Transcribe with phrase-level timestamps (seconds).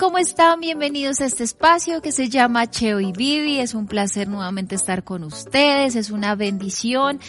[0.00, 0.60] ¿Cómo están?
[0.60, 3.58] Bienvenidos a este espacio que se llama Cheo y Vivi.
[3.58, 5.94] Es un placer nuevamente estar con ustedes.
[5.94, 7.20] Es una bendición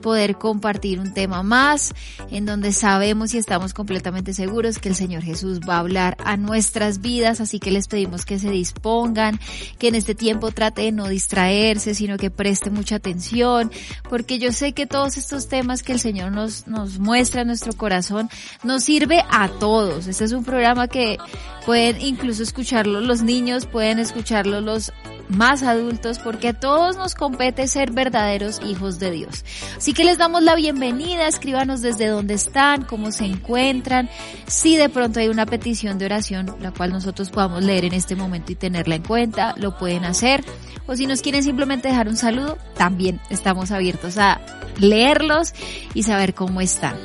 [0.00, 1.92] poder compartir un tema más
[2.30, 6.36] en donde sabemos y estamos completamente seguros que el Señor Jesús va a hablar a
[6.36, 7.40] nuestras vidas.
[7.40, 9.40] Así que les pedimos que se dispongan,
[9.80, 13.72] que en este tiempo trate de no distraerse, sino que preste mucha atención,
[14.08, 17.72] porque yo sé que todos estos temas que el Señor nos, nos muestra en nuestro
[17.72, 18.30] corazón
[18.62, 20.06] nos sirve a todos.
[20.06, 21.18] Este es un programa que
[21.66, 24.92] pueden incluso escucharlo los niños, pueden escucharlo los
[25.30, 29.42] más adultos, porque a todos nos compete ser verdaderos hijos de Dios.
[29.74, 34.10] Así que les damos la bienvenida, escríbanos desde dónde están, cómo se encuentran,
[34.46, 38.16] si de pronto hay una petición de oración, la cual nosotros podamos leer en este
[38.16, 40.44] momento y tenerla en cuenta, lo pueden hacer.
[40.86, 44.42] O si nos quieren simplemente dejar un saludo, también estamos abiertos a
[44.78, 45.54] leerlos
[45.94, 46.96] y saber cómo están.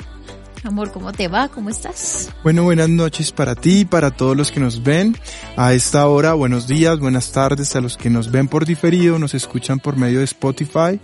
[0.66, 1.48] Amor, ¿cómo te va?
[1.48, 2.32] ¿Cómo estás?
[2.42, 5.16] Bueno, buenas noches para ti y para todos los que nos ven.
[5.56, 9.36] A esta hora, buenos días, buenas tardes a los que nos ven por diferido, nos
[9.36, 11.00] escuchan por medio de Spotify.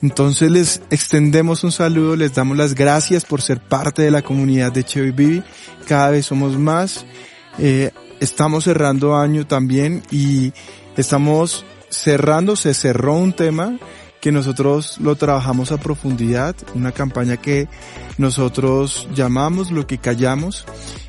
[0.00, 4.72] Entonces les extendemos un saludo, les damos las gracias por ser parte de la comunidad
[4.72, 5.42] de Chevy Bibi.
[5.86, 7.04] Cada vez somos más.
[7.58, 10.54] Eh, estamos cerrando año también y
[10.96, 13.78] estamos cerrando, se cerró un tema
[14.24, 17.68] que nosotros lo trabajamos a profundidad, una campaña que
[18.16, 20.64] nosotros llamamos lo que callamos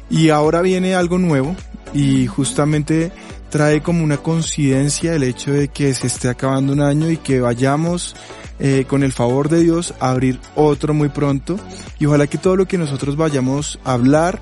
[0.09, 1.55] y ahora viene algo nuevo
[1.93, 3.13] y justamente
[3.49, 7.39] trae como una coincidencia el hecho de que se esté acabando un año y que
[7.39, 8.17] vayamos
[8.59, 11.57] eh, con el favor de Dios a abrir otro muy pronto
[11.97, 14.41] y ojalá que todo lo que nosotros vayamos a hablar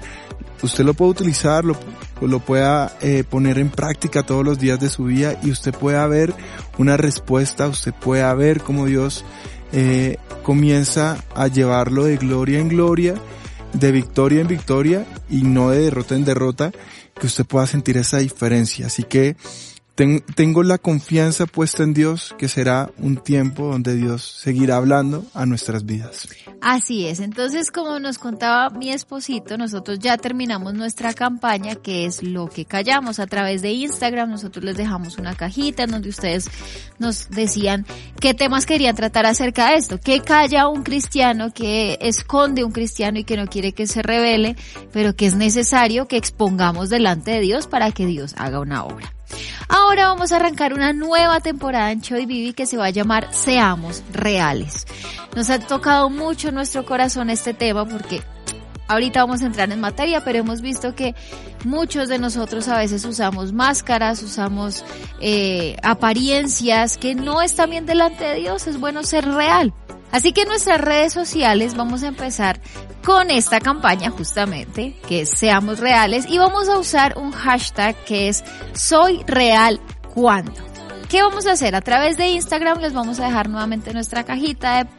[0.63, 1.77] usted lo pueda utilizar, lo,
[2.21, 6.07] lo pueda eh, poner en práctica todos los días de su vida y usted pueda
[6.07, 6.33] ver
[6.77, 9.23] una respuesta, usted pueda ver cómo Dios
[9.71, 13.15] eh, comienza a llevarlo de gloria en gloria,
[13.73, 16.71] de victoria en victoria y no de derrota en derrota,
[17.19, 18.87] que usted pueda sentir esa diferencia.
[18.87, 19.35] Así que
[20.35, 25.45] tengo la confianza puesta en Dios que será un tiempo donde Dios seguirá hablando a
[25.45, 26.27] nuestras vidas.
[26.65, 32.23] Así es, entonces como nos contaba mi esposito, nosotros ya terminamos nuestra campaña que es
[32.23, 33.19] lo que callamos.
[33.19, 36.49] A través de Instagram, nosotros les dejamos una cajita en donde ustedes
[36.99, 37.85] nos decían
[38.21, 43.19] qué temas querían tratar acerca de esto, qué calla un cristiano, qué esconde un cristiano
[43.19, 44.55] y que no quiere que se revele,
[44.93, 49.13] pero que es necesario que expongamos delante de Dios para que Dios haga una obra.
[49.67, 53.33] Ahora vamos a arrancar una nueva temporada en Choi Vivi que se va a llamar
[53.33, 54.85] Seamos Reales.
[55.35, 58.21] Nos ha tocado mucho nuestro corazón este tema porque
[58.87, 61.15] ahorita vamos a entrar en materia, pero hemos visto que
[61.63, 64.83] muchos de nosotros a veces usamos máscaras, usamos
[65.19, 68.67] eh, apariencias que no están bien delante de Dios.
[68.67, 69.73] Es bueno ser real.
[70.13, 72.59] Así que en nuestras redes sociales vamos a empezar
[73.03, 78.29] con esta campaña justamente, que es Seamos Reales, y vamos a usar un hashtag que
[78.29, 79.81] es Soy Real
[80.13, 80.53] Cuando.
[81.09, 81.75] ¿Qué vamos a hacer?
[81.75, 84.89] A través de Instagram les vamos a dejar nuevamente nuestra cajita de,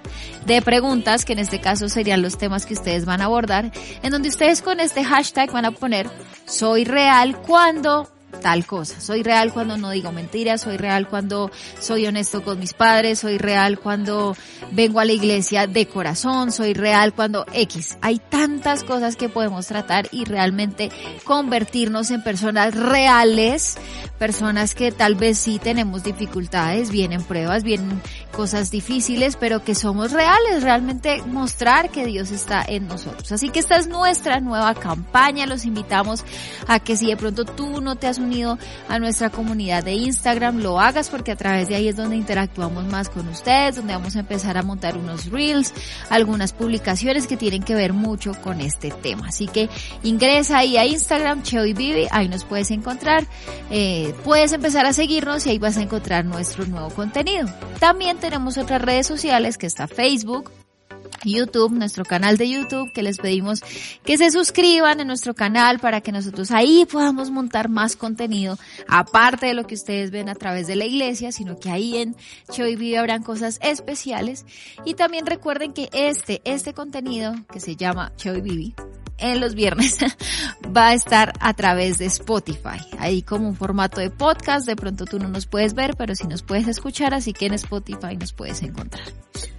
[0.47, 3.71] de, preguntas, que en este caso serían los temas que ustedes van a abordar,
[4.03, 6.11] en donde ustedes con este hashtag van a poner
[6.45, 8.09] soy real cuando
[8.41, 9.01] tal cosa.
[9.01, 11.51] Soy real cuando no digo mentiras, soy real cuando
[11.81, 14.37] soy honesto con mis padres, soy real cuando
[14.73, 17.97] vengo a la iglesia de corazón, soy real cuando X.
[18.01, 20.91] Hay tantas cosas que podemos tratar y realmente
[21.25, 23.77] convertirnos en personas reales,
[24.19, 28.01] personas que tal vez sí tenemos dificultades, vienen pruebas, vienen
[28.33, 33.33] cosas difíciles, pero que somos reales, realmente mostrar que Dios está en nosotros.
[33.33, 36.25] Así que esta es nuestra nueva campaña, los invitamos
[36.67, 40.59] a que si de pronto tú no te has unido a nuestra comunidad de Instagram,
[40.59, 44.17] lo hagas porque a través de ahí es donde interactuamos más con ustedes, donde vamos
[44.17, 45.73] a empezar a montar unos reels,
[46.11, 49.29] algunas publicaciones que tienen que ver mucho con este tema.
[49.29, 49.69] Así que
[50.03, 53.27] ingresa ahí a Instagram, Cheo y Vivi, ahí nos puedes encontrar,
[53.71, 57.49] eh, puedes empezar a seguirnos y ahí vas a encontrar nuestro nuevo contenido.
[57.79, 60.51] También tenemos otras redes sociales que está Facebook,
[61.25, 63.63] YouTube, nuestro canal de YouTube, que les pedimos
[64.05, 69.47] que se suscriban en nuestro canal para que nosotros ahí podamos montar más contenido, aparte
[69.47, 72.17] de lo que ustedes ven a través de la iglesia, sino que ahí en
[72.51, 74.45] Choy Vive habrán cosas especiales.
[74.85, 78.75] Y también recuerden que este, este contenido que se llama Choy Vive,
[79.19, 79.97] en los viernes
[80.77, 85.05] va a estar a través de Spotify, ahí como un formato de podcast, de pronto
[85.05, 88.33] tú no nos puedes ver, pero sí nos puedes escuchar, así que en Spotify nos
[88.33, 89.05] puedes encontrar.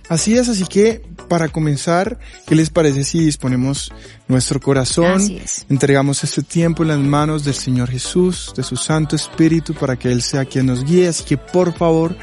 [0.07, 3.91] Así es, así que para comenzar, ¿qué les parece si disponemos
[4.27, 5.19] nuestro corazón,
[5.67, 10.11] entregamos este tiempo en las manos del Señor Jesús, de su Santo Espíritu, para que
[10.11, 11.07] Él sea quien nos guíe?
[11.07, 12.15] Así que por favor,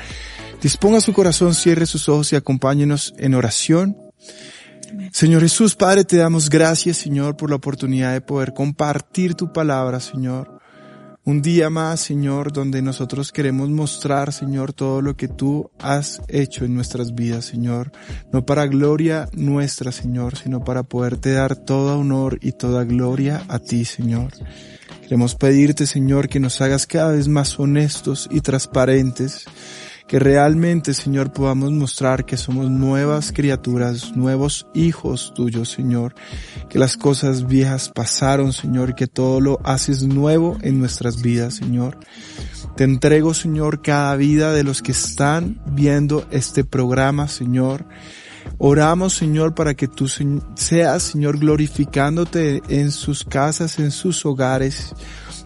[0.63, 3.97] disponga su corazón, cierre sus ojos y acompáñenos en oración.
[5.13, 10.01] Señor Jesús, Padre, te damos gracias, Señor, por la oportunidad de poder compartir tu palabra,
[10.01, 10.61] Señor.
[11.25, 16.65] Un día más, Señor, donde nosotros queremos mostrar, Señor, todo lo que tú has hecho
[16.65, 17.93] en nuestras vidas, Señor.
[18.33, 23.61] No para gloria nuestra, Señor, sino para poderte dar todo honor y toda gloria a
[23.61, 24.33] ti, Señor.
[25.03, 29.47] Queremos pedirte, Señor, que nos hagas cada vez más honestos y transparentes
[30.07, 36.15] que realmente, Señor, podamos mostrar que somos nuevas criaturas, nuevos hijos tuyos, Señor,
[36.69, 41.99] que las cosas viejas pasaron, Señor, que todo lo haces nuevo en nuestras vidas, Señor.
[42.77, 47.85] Te entrego, Señor, cada vida de los que están viendo este programa, Señor.
[48.59, 54.95] Oramos, Señor, para que tú seas, Señor, glorificándote en sus casas, en sus hogares.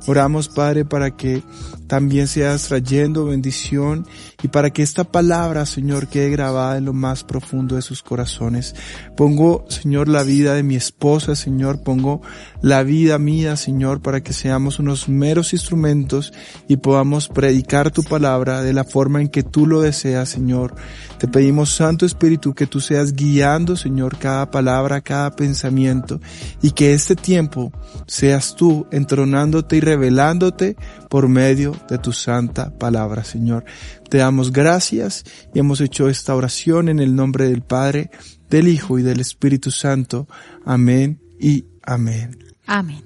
[0.06, 1.43] Oramos, Padre, para que
[1.87, 4.06] también seas trayendo bendición
[4.43, 8.75] y para que esta palabra, Señor, quede grabada en lo más profundo de sus corazones.
[9.17, 12.23] Pongo, Señor, la vida de mi esposa, Señor, pongo
[12.61, 16.32] la vida mía, Señor, para que seamos unos meros instrumentos
[16.69, 20.75] y podamos predicar tu palabra de la forma en que tú lo deseas, Señor.
[21.19, 26.20] Te pedimos, Santo Espíritu, que tú seas guiando, Señor, cada palabra, cada pensamiento
[26.62, 27.73] y que este tiempo
[28.06, 30.76] seas tú entronándote y revelándote
[31.08, 33.64] por medio de tu santa palabra, Señor.
[34.10, 38.10] Te damos gracias y hemos hecho esta oración en el nombre del Padre,
[38.50, 40.28] del Hijo y del Espíritu Santo.
[40.66, 42.38] Amén y amén.
[42.66, 43.02] Amén.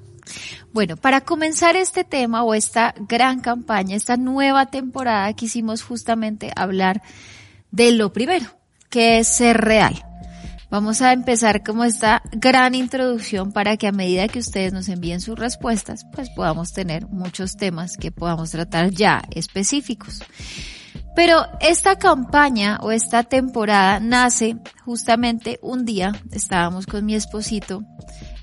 [0.72, 7.02] Bueno, para comenzar este tema o esta gran campaña, esta nueva temporada, quisimos justamente hablar
[7.70, 8.46] de lo primero,
[8.88, 10.09] que es ser real.
[10.70, 15.20] Vamos a empezar como esta gran introducción para que a medida que ustedes nos envíen
[15.20, 20.22] sus respuestas, pues podamos tener muchos temas que podamos tratar ya específicos.
[21.17, 27.82] Pero esta campaña o esta temporada nace justamente un día, estábamos con mi esposito,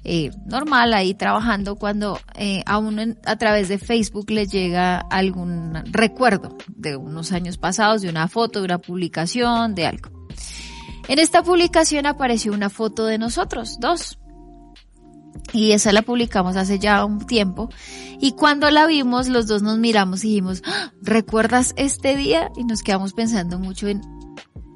[0.03, 2.81] eh, normal ahí trabajando cuando eh, a
[3.25, 8.59] a través de Facebook le llega algún recuerdo de unos años pasados, de una foto,
[8.59, 10.09] de una publicación, de algo.
[11.07, 14.19] En esta publicación apareció una foto de nosotros, dos.
[15.53, 17.69] Y esa la publicamos hace ya un tiempo.
[18.19, 20.91] Y cuando la vimos, los dos nos miramos y dijimos, ¡Ah!
[21.01, 22.51] ¿recuerdas este día?
[22.57, 24.01] Y nos quedamos pensando mucho en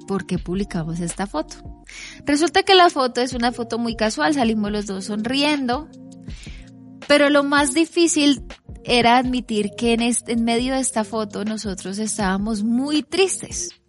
[0.07, 1.55] por qué publicamos esta foto.
[2.25, 5.89] Resulta que la foto es una foto muy casual, salimos los dos sonriendo.
[7.07, 8.45] Pero lo más difícil
[8.85, 13.80] era admitir que en, este, en medio de esta foto nosotros estábamos muy tristes.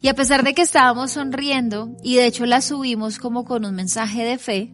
[0.00, 3.74] Y a pesar de que estábamos sonriendo, y de hecho la subimos como con un
[3.74, 4.72] mensaje de fe,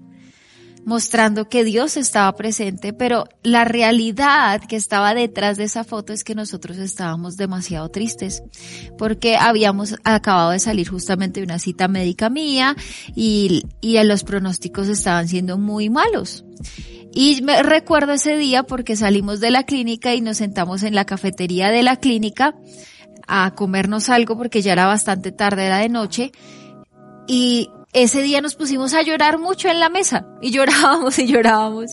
[0.85, 6.25] mostrando que Dios estaba presente, pero la realidad que estaba detrás de esa foto es
[6.25, 8.43] que nosotros estábamos demasiado tristes,
[8.99, 12.77] porque habíamos acabado de salir justamente de una cita médica mía
[13.15, 16.45] y, y los pronósticos estaban siendo muy malos.
[17.13, 21.05] Y me recuerdo ese día porque salimos de la clínica y nos sentamos en la
[21.05, 22.55] cafetería de la clínica
[23.31, 26.33] a comernos algo porque ya era bastante tarde, era de noche.
[27.27, 31.93] Y ese día nos pusimos a llorar mucho en la mesa y llorábamos y llorábamos.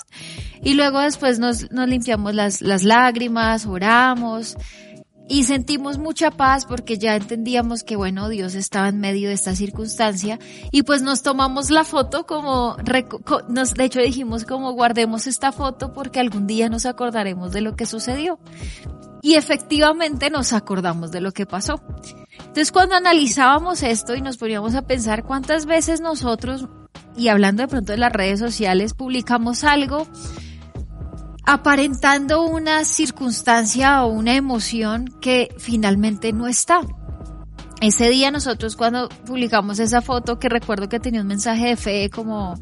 [0.63, 4.57] Y luego después nos, nos limpiamos las, las lágrimas, oramos
[5.29, 9.55] y sentimos mucha paz porque ya entendíamos que bueno, Dios estaba en medio de esta
[9.55, 10.39] circunstancia
[10.71, 12.77] y pues nos tomamos la foto como,
[13.49, 17.75] nos, de hecho dijimos como guardemos esta foto porque algún día nos acordaremos de lo
[17.75, 18.39] que sucedió.
[19.21, 21.81] Y efectivamente nos acordamos de lo que pasó.
[22.39, 26.67] Entonces cuando analizábamos esto y nos poníamos a pensar cuántas veces nosotros,
[27.15, 30.07] y hablando de pronto de las redes sociales, publicamos algo
[31.45, 36.81] aparentando una circunstancia o una emoción que finalmente no está.
[37.79, 42.09] Ese día nosotros cuando publicamos esa foto, que recuerdo que tenía un mensaje de fe
[42.09, 42.55] como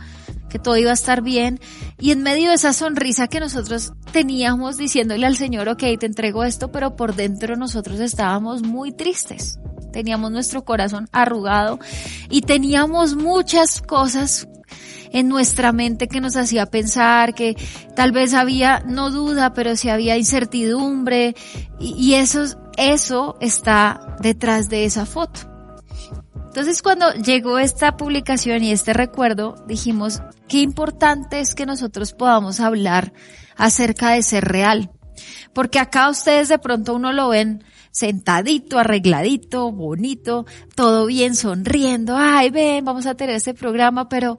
[0.55, 1.59] que todo iba a estar bien,
[1.99, 6.45] y en medio de esa sonrisa que nosotros teníamos diciéndole al Señor, ok, te entrego
[6.45, 9.59] esto, pero por dentro nosotros estábamos muy tristes.
[9.91, 11.77] teníamos nuestro corazón arrugado
[12.29, 14.47] y teníamos muchas cosas
[15.11, 17.57] en nuestra mente que nos hacía pensar que
[17.97, 21.35] tal vez había, no duda, pero si había incertidumbre
[21.81, 22.45] y, y eso,
[22.77, 25.54] eso está detrás de esa foto.
[26.55, 32.61] Entonces cuando llegó esta publicación y este recuerdo, dijimos, qué importante es que nosotros podamos
[32.61, 33.11] hablar
[33.57, 34.89] acerca de ser real.
[35.51, 40.45] Porque acá ustedes de pronto uno lo ven sentadito, arregladito, bonito,
[40.75, 44.37] todo bien, sonriendo, ay, ven, vamos a tener este programa, pero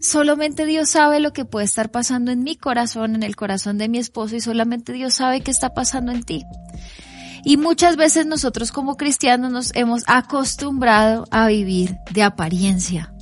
[0.00, 3.88] solamente Dios sabe lo que puede estar pasando en mi corazón, en el corazón de
[3.88, 6.42] mi esposo y solamente Dios sabe qué está pasando en ti.
[7.44, 13.12] Y muchas veces nosotros como cristianos nos hemos acostumbrado a vivir de apariencia.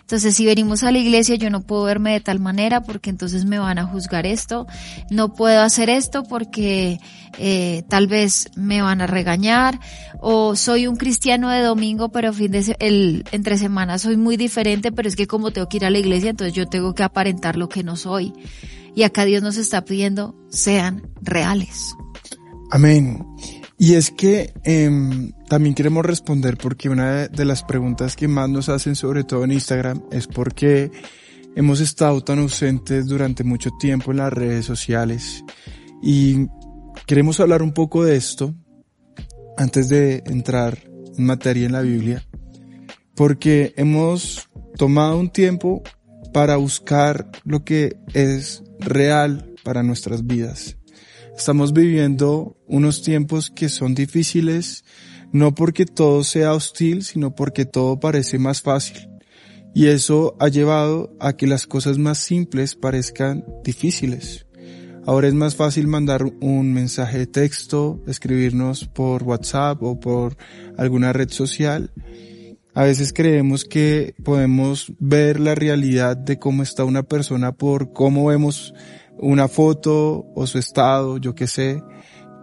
[0.00, 3.44] Entonces, si venimos a la iglesia, yo no puedo verme de tal manera porque entonces
[3.44, 4.66] me van a juzgar esto.
[5.10, 7.00] No puedo hacer esto porque
[7.38, 9.78] eh, tal vez me van a regañar.
[10.20, 14.92] O soy un cristiano de domingo, pero fin de el, entre semana soy muy diferente,
[14.92, 17.56] pero es que como tengo que ir a la iglesia, entonces yo tengo que aparentar
[17.56, 18.32] lo que no soy.
[18.94, 21.94] Y acá Dios nos está pidiendo, sean reales.
[22.72, 23.24] Amén.
[23.82, 24.90] Y es que eh,
[25.48, 29.52] también queremos responder porque una de las preguntas que más nos hacen, sobre todo en
[29.52, 30.90] Instagram, es porque
[31.56, 35.42] hemos estado tan ausentes durante mucho tiempo en las redes sociales.
[36.02, 36.46] Y
[37.06, 38.54] queremos hablar un poco de esto
[39.56, 40.78] antes de entrar
[41.16, 42.22] en materia en la Biblia,
[43.16, 45.82] porque hemos tomado un tiempo
[46.34, 50.76] para buscar lo que es real para nuestras vidas.
[51.36, 54.84] Estamos viviendo unos tiempos que son difíciles,
[55.32, 59.08] no porque todo sea hostil, sino porque todo parece más fácil.
[59.74, 64.46] Y eso ha llevado a que las cosas más simples parezcan difíciles.
[65.06, 70.36] Ahora es más fácil mandar un mensaje de texto, escribirnos por WhatsApp o por
[70.76, 71.90] alguna red social.
[72.74, 78.26] A veces creemos que podemos ver la realidad de cómo está una persona por cómo
[78.26, 78.74] vemos
[79.20, 81.82] una foto o su estado, yo qué sé.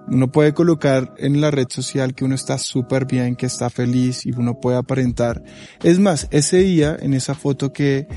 [0.08, 4.26] Uno puede colocar en la red social que uno está súper bien, que está feliz
[4.26, 5.44] y uno puede aparentar.
[5.84, 8.08] Es más, ese día, en esa foto que,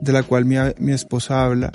[0.00, 1.70] de la cual mi, mi esposa habla,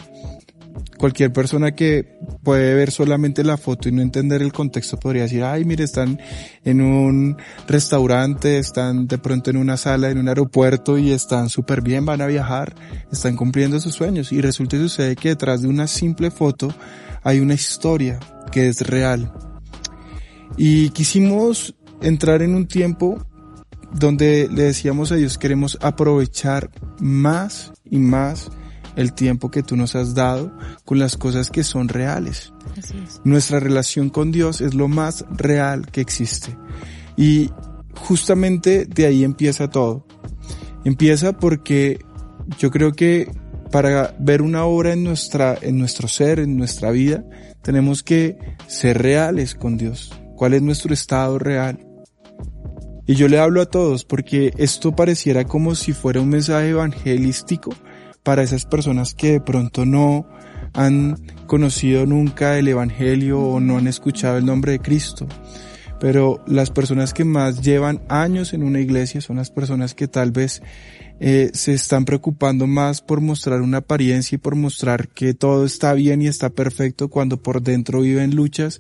[0.98, 5.44] cualquier persona que puede ver solamente la foto y no entender el contexto podría decir,
[5.44, 6.20] ay, mire, están
[6.64, 11.82] en un restaurante, están de pronto en una sala, en un aeropuerto y están súper
[11.82, 12.76] bien, van a viajar,
[13.12, 14.32] están cumpliendo sus sueños.
[14.32, 16.74] Y resulta y sucede que detrás de una simple foto
[17.24, 18.20] hay una historia
[18.52, 19.32] que es real.
[20.58, 23.26] Y quisimos entrar en un tiempo
[23.92, 26.70] donde le decíamos a Dios queremos aprovechar
[27.00, 28.52] más y más
[28.96, 30.52] el tiempo que tú nos has dado
[30.86, 32.54] con las cosas que son reales.
[33.24, 36.58] Nuestra relación con Dios es lo más real que existe.
[37.18, 37.50] Y
[37.96, 40.06] justamente de ahí empieza todo.
[40.86, 42.00] Empieza porque
[42.58, 43.32] yo creo que
[43.72, 47.24] para ver una obra en nuestra, en nuestro ser, en nuestra vida,
[47.62, 50.12] tenemos que ser reales con Dios.
[50.36, 51.86] ¿Cuál es nuestro estado real?
[53.06, 57.72] Y yo le hablo a todos porque esto pareciera como si fuera un mensaje evangelístico,
[58.30, 60.28] para esas personas que de pronto no
[60.74, 61.16] han
[61.48, 65.28] conocido nunca el Evangelio o no han escuchado el nombre de Cristo.
[66.00, 70.30] Pero las personas que más llevan años en una iglesia son las personas que tal
[70.30, 70.62] vez
[71.20, 75.96] eh, se están preocupando más por mostrar una apariencia y por mostrar que todo está
[75.96, 78.80] bien y está perfecto cuando por dentro viven luchas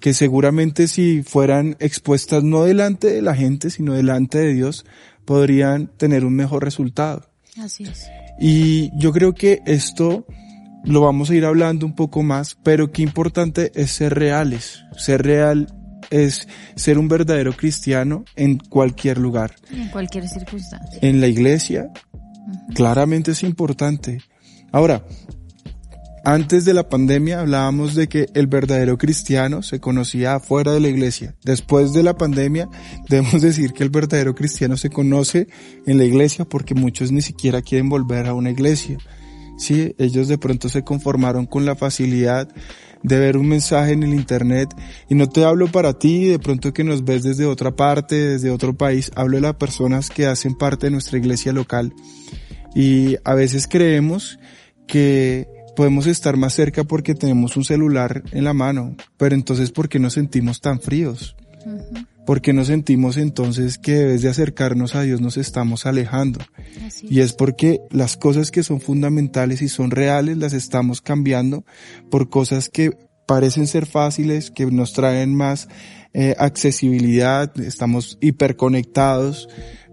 [0.00, 4.84] que seguramente si fueran expuestas no delante de la gente, sino delante de Dios,
[5.24, 7.30] podrían tener un mejor resultado.
[7.56, 8.06] Así es.
[8.38, 10.26] Y yo creo que esto
[10.84, 14.84] lo vamos a ir hablando un poco más, pero qué importante es ser reales.
[14.96, 15.66] Ser real
[16.10, 19.54] es ser un verdadero cristiano en cualquier lugar.
[19.70, 20.98] En cualquier circunstancia.
[21.00, 21.90] En la iglesia,
[22.74, 24.20] claramente es importante.
[24.72, 25.04] Ahora,
[26.24, 30.88] antes de la pandemia hablábamos de que el verdadero cristiano se conocía afuera de la
[30.88, 31.34] iglesia.
[31.44, 32.68] Después de la pandemia
[33.08, 35.48] debemos decir que el verdadero cristiano se conoce
[35.86, 38.98] en la iglesia porque muchos ni siquiera quieren volver a una iglesia.
[39.58, 42.48] Sí, ellos de pronto se conformaron con la facilidad
[43.02, 44.68] de ver un mensaje en el internet
[45.08, 48.50] y no te hablo para ti de pronto que nos ves desde otra parte, desde
[48.50, 51.92] otro país, hablo de las personas que hacen parte de nuestra iglesia local
[52.74, 54.38] y a veces creemos
[54.86, 59.88] que podemos estar más cerca porque tenemos un celular en la mano, pero entonces ¿por
[59.88, 61.36] qué nos sentimos tan fríos?
[62.26, 66.38] ¿Por qué nos sentimos entonces que vez de acercarnos a Dios nos estamos alejando?
[67.02, 71.64] Y es porque las cosas que son fundamentales y son reales las estamos cambiando
[72.10, 75.68] por cosas que parecen ser fáciles, que nos traen más
[76.14, 79.48] eh, accesibilidad, estamos hiperconectados,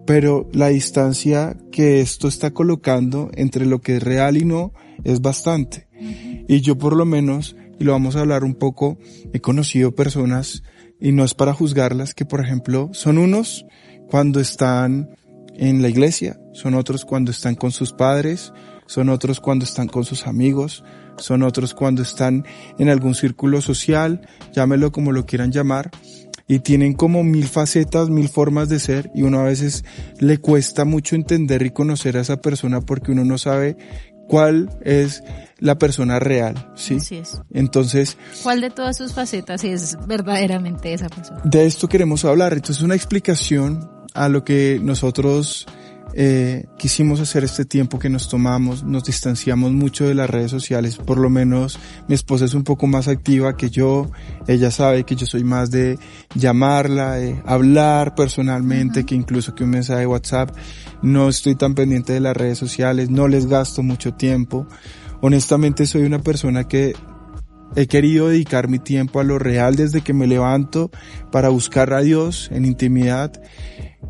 [0.06, 5.22] pero la distancia que esto está colocando entre lo que es real y no es
[5.22, 5.88] bastante.
[6.48, 8.98] Y yo por lo menos, y lo vamos a hablar un poco,
[9.34, 10.63] he conocido personas,
[11.00, 13.65] y no es para juzgarlas, que por ejemplo son unos
[14.08, 15.10] cuando están
[15.56, 18.53] en la iglesia, son otros cuando están con sus padres,
[18.86, 20.84] son otros cuando están con sus amigos,
[21.18, 22.46] son otros cuando están
[22.77, 25.91] en algún círculo social, llámelo como lo quieran llamar,
[26.50, 29.86] y tienen como mil facetas, mil formas de ser, y uno a veces
[30.20, 33.77] le cuesta mucho entender y conocer a esa persona porque uno no sabe
[34.27, 35.24] cuál es
[35.60, 36.96] la persona real, ¿sí?
[36.96, 37.39] Así es.
[37.53, 41.39] Entonces, ¿Cuál de todas sus facetas es verdaderamente esa persona?
[41.44, 42.53] de esto queremos hablar.
[42.53, 45.68] Entonces, una explicación a lo que nosotros
[46.13, 50.98] eh, quisimos hacer este tiempo que nos tomamos, nos distanciamos mucho de las redes sociales,
[50.98, 54.10] por lo menos mi esposa es un poco más activa que yo,
[54.48, 56.00] ella sabe que yo soy más de
[56.36, 60.56] llamarla, de hablar personalmente, que incluso que un mensaje de WhatsApp,
[61.01, 64.68] no estoy tan pendiente de las redes sociales, no les gasto mucho tiempo,
[65.22, 66.94] honestamente soy una persona que
[67.75, 70.89] He querido dedicar mi tiempo a lo real desde que me levanto
[71.32, 73.39] para buscar a Dios en intimidad,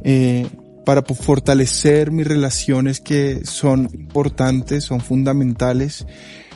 [0.04, 0.48] eh,
[0.90, 6.08] para fortalecer mis relaciones que son importantes, son fundamentales.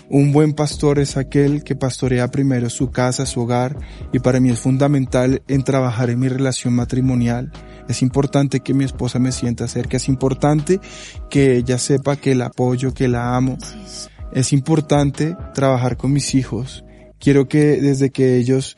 [0.10, 3.78] Un buen pastor es aquel que pastorea primero su casa, su hogar,
[4.12, 7.52] y para mí es fundamental en trabajar en mi relación matrimonial.
[7.88, 10.80] Es importante que mi esposa me sienta cerca, es importante
[11.30, 13.60] que ella sepa que la apoyo, que la amo.
[14.32, 16.84] Es importante trabajar con mis hijos.
[17.20, 18.78] Quiero que desde que ellos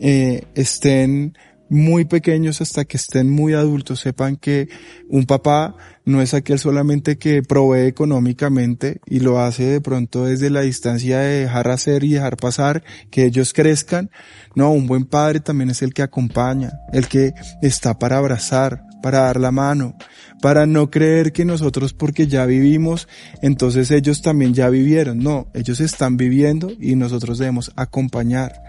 [0.00, 1.34] eh, estén
[1.68, 4.68] muy pequeños hasta que estén muy adultos sepan que
[5.08, 10.50] un papá no es aquel solamente que provee económicamente y lo hace de pronto desde
[10.50, 14.10] la distancia de dejar hacer y dejar pasar, que ellos crezcan.
[14.54, 19.20] No, un buen padre también es el que acompaña, el que está para abrazar, para
[19.20, 19.96] dar la mano,
[20.40, 23.08] para no creer que nosotros porque ya vivimos,
[23.42, 25.18] entonces ellos también ya vivieron.
[25.18, 28.62] No, ellos están viviendo y nosotros debemos acompañar.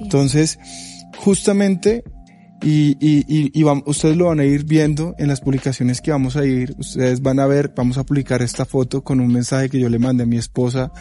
[0.00, 0.58] Entonces,
[1.16, 2.04] justamente,
[2.62, 6.10] y, y, y, y vam- ustedes lo van a ir viendo en las publicaciones que
[6.10, 9.68] vamos a ir, ustedes van a ver, vamos a publicar esta foto con un mensaje
[9.68, 10.92] que yo le mandé a mi esposa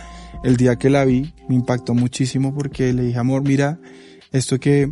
[0.43, 3.79] el día que la vi, me impactó muchísimo porque le dije, amor, mira,
[4.31, 4.89] esto que,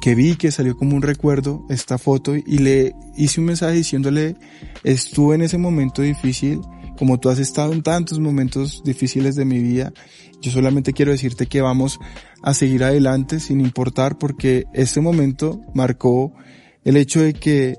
[0.00, 4.36] que vi, que salió como un recuerdo, esta foto, y le hice un mensaje diciéndole,
[4.84, 6.60] estuve en ese momento difícil,
[7.00, 9.92] como tú has estado en tantos momentos difíciles de mi vida,
[10.40, 11.98] yo solamente quiero decirte que vamos
[12.42, 16.32] a seguir adelante sin importar porque este momento marcó
[16.84, 17.76] el hecho de que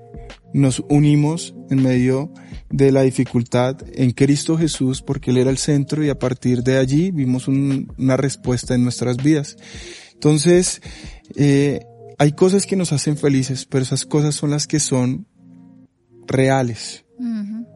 [0.53, 2.33] nos unimos en medio
[2.71, 6.77] de la dificultad en Cristo Jesús porque Él era el centro y a partir de
[6.77, 9.55] allí vimos un- una respuesta en nuestras vidas.
[10.13, 10.81] Entonces,
[11.35, 11.79] eh,
[12.17, 15.27] hay cosas que nos hacen felices, pero esas cosas son las que son
[16.27, 17.05] reales.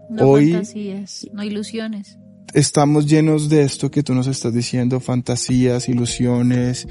[0.10, 2.18] No Hoy- fantasías, no ilusiones.
[2.54, 6.88] estamos llenos de esto que tú nos estás diciendo, fantasías, ilusiones,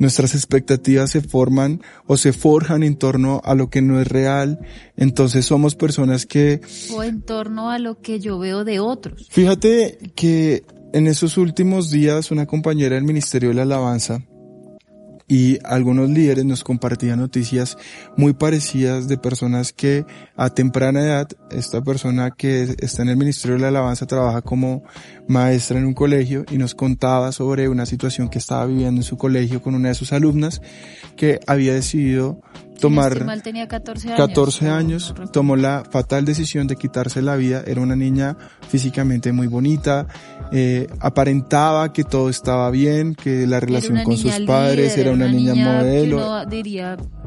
[0.00, 4.58] nuestras expectativas se forman o se forjan en torno a lo que no es real,
[4.96, 6.60] entonces somos personas que,
[6.92, 9.28] O en torno a lo que yo veo de otros.
[9.30, 14.24] fíjate que en esos últimos días una compañera del Ministerio de la Alabanza
[15.26, 17.78] y algunos líderes nos compartían noticias
[18.16, 20.04] muy parecidas de personas que
[20.36, 24.82] a temprana edad, esta persona que está en el Ministerio de la Alabanza trabaja como
[25.26, 29.16] maestra en un colegio y nos contaba sobre una situación que estaba viviendo en su
[29.16, 30.60] colegio con una de sus alumnas
[31.16, 32.40] que había decidido
[32.88, 34.18] tomar mal, tenía 14 años.
[34.18, 37.62] 14 No, años, no tomó la fatal decisión de quitarse la vida.
[37.66, 38.36] Era una niña
[38.68, 40.06] físicamente muy bonita,
[40.52, 45.06] eh, aparentaba que todo estaba bien, que la relación una con sus niña padres líder,
[45.06, 46.16] era una, niña, que modelo.
[46.16, 47.23] uno diría, ¿por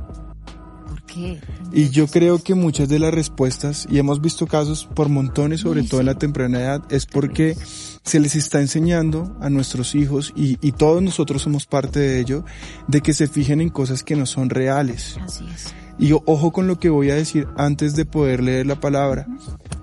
[1.18, 1.42] qué?
[1.72, 5.84] Y yo creo que muchas de las respuestas, y hemos visto casos por montones, sobre
[5.84, 7.56] todo en la temprana edad, es porque
[8.04, 12.46] se les está enseñando a nuestros hijos, y, y todos nosotros somos parte de ello,
[12.88, 15.18] de que se fijen en cosas que no son reales.
[15.22, 15.74] Así es.
[16.00, 19.26] Y ojo con lo que voy a decir antes de poder leer la palabra,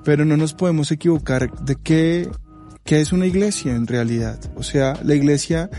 [0.05, 2.31] pero no nos podemos equivocar de qué,
[2.85, 4.39] qué es una iglesia en realidad.
[4.57, 5.71] O sea, la iglesia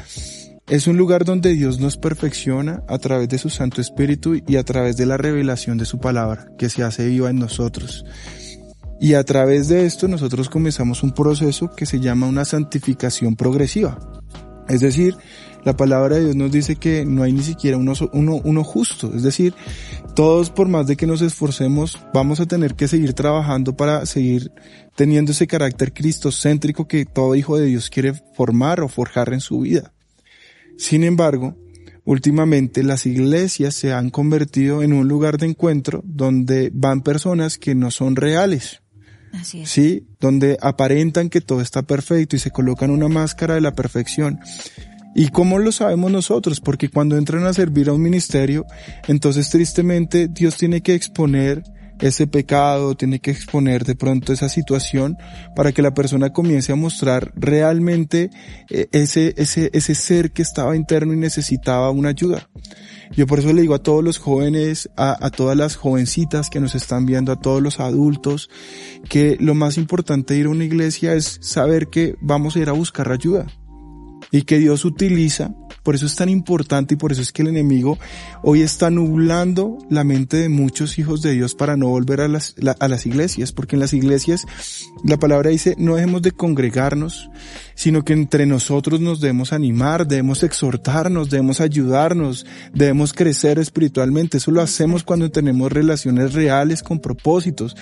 [0.68, 4.64] es un lugar donde Dios nos perfecciona a través de su Santo Espíritu y a
[4.64, 8.04] través de la revelación de su palabra, que se hace viva en nosotros.
[9.00, 14.00] Y a través de esto nosotros comenzamos un proceso que se llama una santificación progresiva.
[14.68, 15.16] Es decir,
[15.64, 19.12] la palabra de Dios nos dice que no hay ni siquiera uno, justo.
[19.16, 19.54] Es decir,
[20.16, 24.52] todos por más de que nos esforcemos, vamos a tener que seguir trabajando para seguir
[24.96, 29.60] teniendo ese carácter cristocéntrico que todo hijo de Dios quiere formar o forjar en su
[29.60, 29.95] vida.
[30.78, 31.56] Sin embargo,
[32.04, 37.76] últimamente las iglesias se han convertido en un lugar de encuentro donde van personas que
[37.76, 38.82] no son reales.
[39.34, 39.70] Así es.
[39.70, 44.40] Sí, donde aparentan que todo está perfecto y se colocan una máscara de la perfección.
[45.18, 46.60] ¿Y cómo lo sabemos nosotros?
[46.60, 48.66] Porque cuando entran a servir a un ministerio,
[49.08, 51.64] entonces tristemente Dios tiene que exponer
[52.00, 55.18] ese pecado, tiene que exponer de pronto esa situación
[55.56, 58.30] para que la persona comience a mostrar realmente
[58.70, 62.50] eh, ese, ese, ese ser que estaba interno y necesitaba una ayuda.
[63.16, 66.60] Yo por eso le digo a todos los jóvenes, a, a todas las jovencitas que
[66.60, 68.50] nos están viendo, a todos los adultos,
[69.08, 72.70] que lo más importante de ir a una iglesia es saber que vamos a ir
[72.70, 73.46] a buscar ayuda
[74.32, 75.54] y que Dios utiliza.
[75.86, 78.00] Por eso es tan importante y por eso es que el enemigo
[78.42, 82.56] hoy está nublando la mente de muchos hijos de Dios para no volver a las,
[82.80, 84.48] a las iglesias, porque en las iglesias
[85.04, 87.30] la palabra dice no dejemos de congregarnos,
[87.76, 94.38] sino que entre nosotros nos debemos animar, debemos exhortarnos, debemos ayudarnos, debemos crecer espiritualmente.
[94.38, 97.76] Eso lo hacemos cuando tenemos relaciones reales con propósitos.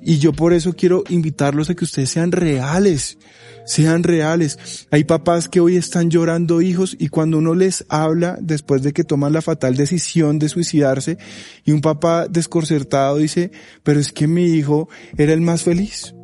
[0.00, 3.18] Y yo por eso quiero invitarlos a que ustedes sean reales
[3.64, 4.86] sean reales.
[4.90, 9.04] Hay papás que hoy están llorando hijos y cuando uno les habla después de que
[9.04, 11.18] toman la fatal decisión de suicidarse
[11.64, 13.50] y un papá desconcertado dice,
[13.82, 16.14] pero es que mi hijo era el más feliz.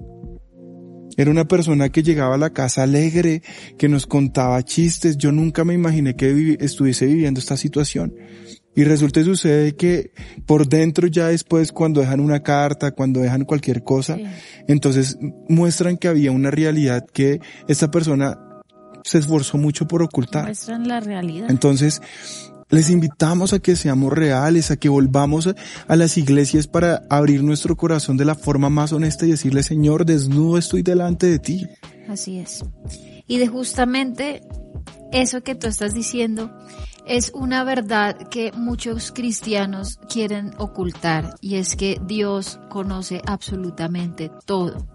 [1.17, 3.43] Era una persona que llegaba a la casa alegre,
[3.79, 5.17] que nos contaba chistes.
[5.17, 8.15] Yo nunca me imaginé que estuviese viviendo esta situación.
[8.77, 10.13] Y resulta y sucede que
[10.45, 14.19] por dentro ya después cuando dejan una carta, cuando dejan cualquier cosa,
[14.69, 18.39] entonces muestran que había una realidad que esta persona
[19.03, 20.45] se esforzó mucho por ocultar.
[20.45, 21.51] Muestran la realidad.
[21.51, 22.03] Entonces,
[22.69, 25.49] les invitamos a que seamos reales, a que volvamos
[25.87, 30.05] a las iglesias para abrir nuestro corazón de la forma más honesta y decirle, Señor,
[30.05, 31.67] desnudo estoy delante de ti.
[32.09, 32.65] Así es.
[33.29, 34.43] Y de justamente
[35.13, 36.51] eso que tú estás diciendo,
[37.07, 44.87] es una verdad que muchos cristianos quieren ocultar y es que Dios conoce absolutamente todo.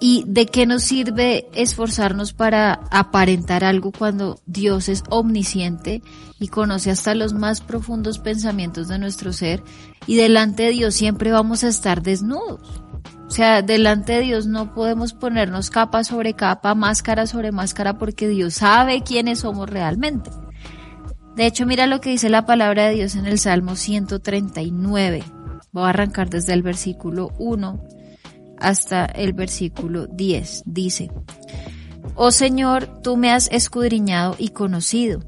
[0.00, 6.02] ¿Y de qué nos sirve esforzarnos para aparentar algo cuando Dios es omnisciente
[6.38, 9.62] y conoce hasta los más profundos pensamientos de nuestro ser
[10.06, 12.82] y delante de Dios siempre vamos a estar desnudos?
[13.26, 18.28] O sea, delante de Dios no podemos ponernos capa sobre capa, máscara sobre máscara porque
[18.28, 20.30] Dios sabe quiénes somos realmente.
[21.34, 25.24] De hecho, mira lo que dice la palabra de Dios en el Salmo 139.
[25.72, 27.82] Voy a arrancar desde el versículo 1
[28.58, 30.62] hasta el versículo 10.
[30.66, 31.10] Dice,
[32.14, 35.20] Oh Señor, tú me has escudriñado y conocido.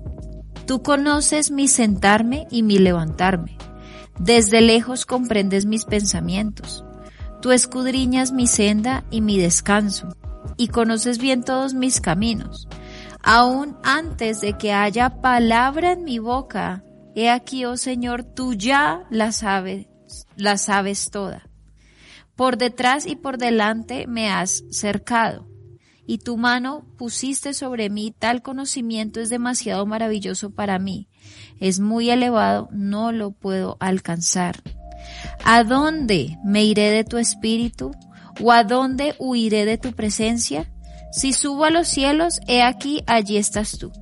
[0.67, 3.59] Tú conoces mi sentarme y mi levantarme.
[4.19, 6.86] Desde lejos comprendes mis pensamientos.
[7.47, 10.09] Tú escudriñas mi senda y mi descanso,
[10.57, 12.67] y conoces bien todos mis caminos
[13.23, 16.83] aún antes de que haya palabra en mi boca.
[17.15, 19.87] He aquí, oh Señor, tú ya la sabes,
[20.35, 21.49] la sabes toda.
[22.35, 25.47] Por detrás y por delante me has cercado,
[26.05, 31.09] y tu mano pusiste sobre mí, tal conocimiento es demasiado maravilloso para mí.
[31.61, 34.65] Es muy elevado, no lo puedo alcanzar.
[35.45, 37.93] ¿A dónde me iré de tu espíritu?
[38.41, 40.71] ¿O a dónde huiré de tu presencia?
[41.13, 43.93] Si subo a los cielos, he aquí, allí estás tú.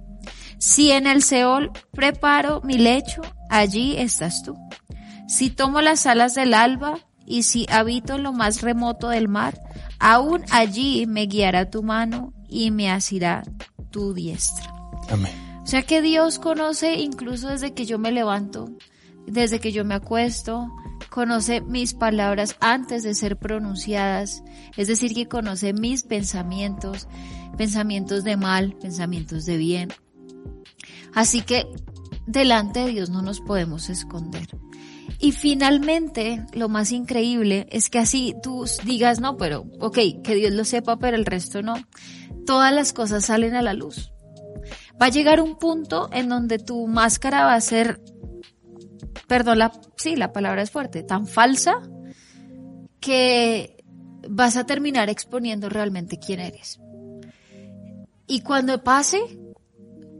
[0.58, 4.56] Si en el Seol preparo mi lecho, allí estás tú.
[5.28, 9.58] Si tomo las alas del alba, y si habito en lo más remoto del mar,
[9.98, 13.42] aún allí me guiará tu mano y me asirá
[13.90, 14.72] tu diestra.
[15.10, 15.32] Amén.
[15.62, 18.70] O sea que Dios conoce incluso desde que yo me levanto,
[19.26, 20.68] desde que yo me acuesto,
[21.14, 24.42] conoce mis palabras antes de ser pronunciadas,
[24.76, 27.06] es decir, que conoce mis pensamientos,
[27.56, 29.92] pensamientos de mal, pensamientos de bien.
[31.14, 31.66] Así que
[32.26, 34.48] delante de Dios no nos podemos esconder.
[35.20, 40.52] Y finalmente, lo más increíble es que así tú digas, no, pero, ok, que Dios
[40.52, 41.76] lo sepa, pero el resto no.
[42.44, 44.10] Todas las cosas salen a la luz.
[45.00, 48.00] Va a llegar un punto en donde tu máscara va a ser
[49.26, 51.82] perdón, la, sí, la palabra es fuerte, tan falsa
[53.00, 53.84] que
[54.28, 56.80] vas a terminar exponiendo realmente quién eres.
[58.26, 59.20] Y cuando pase,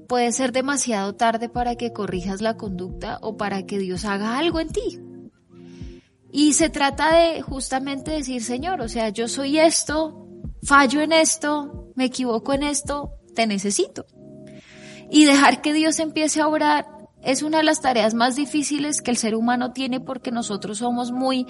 [0.08, 4.60] puede ser demasiado tarde para que corrijas la conducta o para que Dios haga algo
[4.60, 5.00] en ti.
[6.30, 10.28] Y se trata de justamente decir, Señor, o sea, yo soy esto,
[10.62, 14.04] fallo en esto, me equivoco en esto, te necesito.
[15.10, 16.86] Y dejar que Dios empiece a obrar
[17.24, 21.12] es una de las tareas más difíciles que el ser humano tiene porque nosotros somos
[21.12, 21.46] muy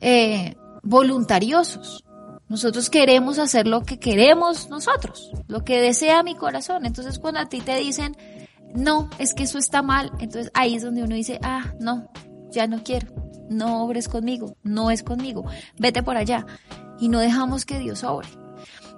[0.00, 2.04] eh, voluntariosos.
[2.48, 6.84] Nosotros queremos hacer lo que queremos nosotros, lo que desea mi corazón.
[6.84, 8.16] Entonces cuando a ti te dicen,
[8.74, 12.10] no, es que eso está mal, entonces ahí es donde uno dice, ah, no,
[12.50, 13.12] ya no quiero,
[13.48, 15.44] no obres conmigo, no es conmigo,
[15.78, 16.46] vete por allá.
[16.98, 18.28] Y no dejamos que Dios obre.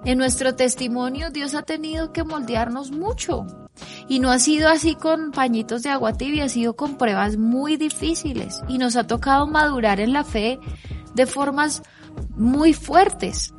[0.03, 3.45] En nuestro testimonio Dios ha tenido que moldearnos mucho.
[4.07, 7.77] Y no ha sido así con pañitos de agua tibia, ha sido con pruebas muy
[7.77, 8.61] difíciles.
[8.67, 10.59] Y nos ha tocado madurar en la fe
[11.13, 11.83] de formas
[12.35, 13.53] muy fuertes.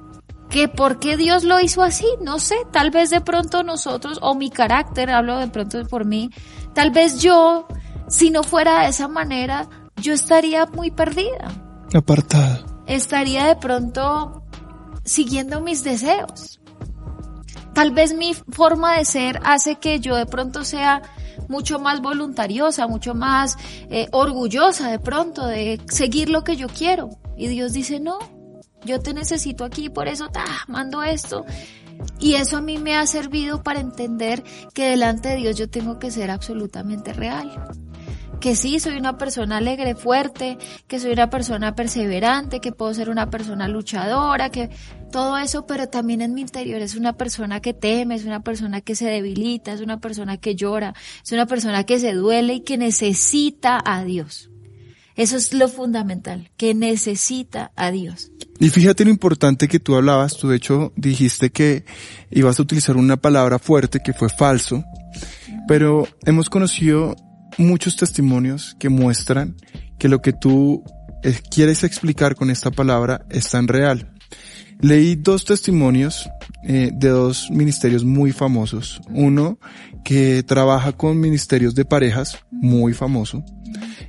[0.50, 4.34] Que por qué Dios lo hizo así, no sé, tal vez de pronto nosotros, o
[4.34, 6.30] mi carácter, hablo de pronto por mí,
[6.74, 7.66] tal vez yo,
[8.08, 11.50] si no fuera de esa manera, yo estaría muy perdida.
[11.92, 12.64] Apartada.
[12.86, 14.44] Estaría de pronto
[15.04, 16.60] siguiendo mis deseos.
[17.74, 21.02] Tal vez mi forma de ser hace que yo de pronto sea
[21.48, 23.56] mucho más voluntariosa, mucho más
[23.90, 27.10] eh, orgullosa de pronto de seguir lo que yo quiero.
[27.36, 28.18] Y Dios dice, no,
[28.84, 31.44] yo te necesito aquí, por eso ta, mando esto.
[32.20, 35.98] Y eso a mí me ha servido para entender que delante de Dios yo tengo
[35.98, 37.50] que ser absolutamente real
[38.44, 43.08] que sí, soy una persona alegre, fuerte, que soy una persona perseverante, que puedo ser
[43.08, 44.68] una persona luchadora, que
[45.10, 48.82] todo eso, pero también en mi interior es una persona que teme, es una persona
[48.82, 50.92] que se debilita, es una persona que llora,
[51.24, 54.50] es una persona que se duele y que necesita a Dios.
[55.16, 58.30] Eso es lo fundamental, que necesita a Dios.
[58.60, 61.86] Y fíjate lo importante que tú hablabas, tú de hecho dijiste que
[62.30, 64.84] ibas a utilizar una palabra fuerte que fue falso,
[65.66, 67.16] pero hemos conocido
[67.58, 69.56] muchos testimonios que muestran
[69.98, 70.82] que lo que tú
[71.22, 74.10] eh, quieres explicar con esta palabra es tan real.
[74.80, 76.28] Leí dos testimonios
[76.64, 79.00] eh, de dos ministerios muy famosos.
[79.10, 79.58] Uno
[80.04, 83.44] que trabaja con ministerios de parejas, muy famoso.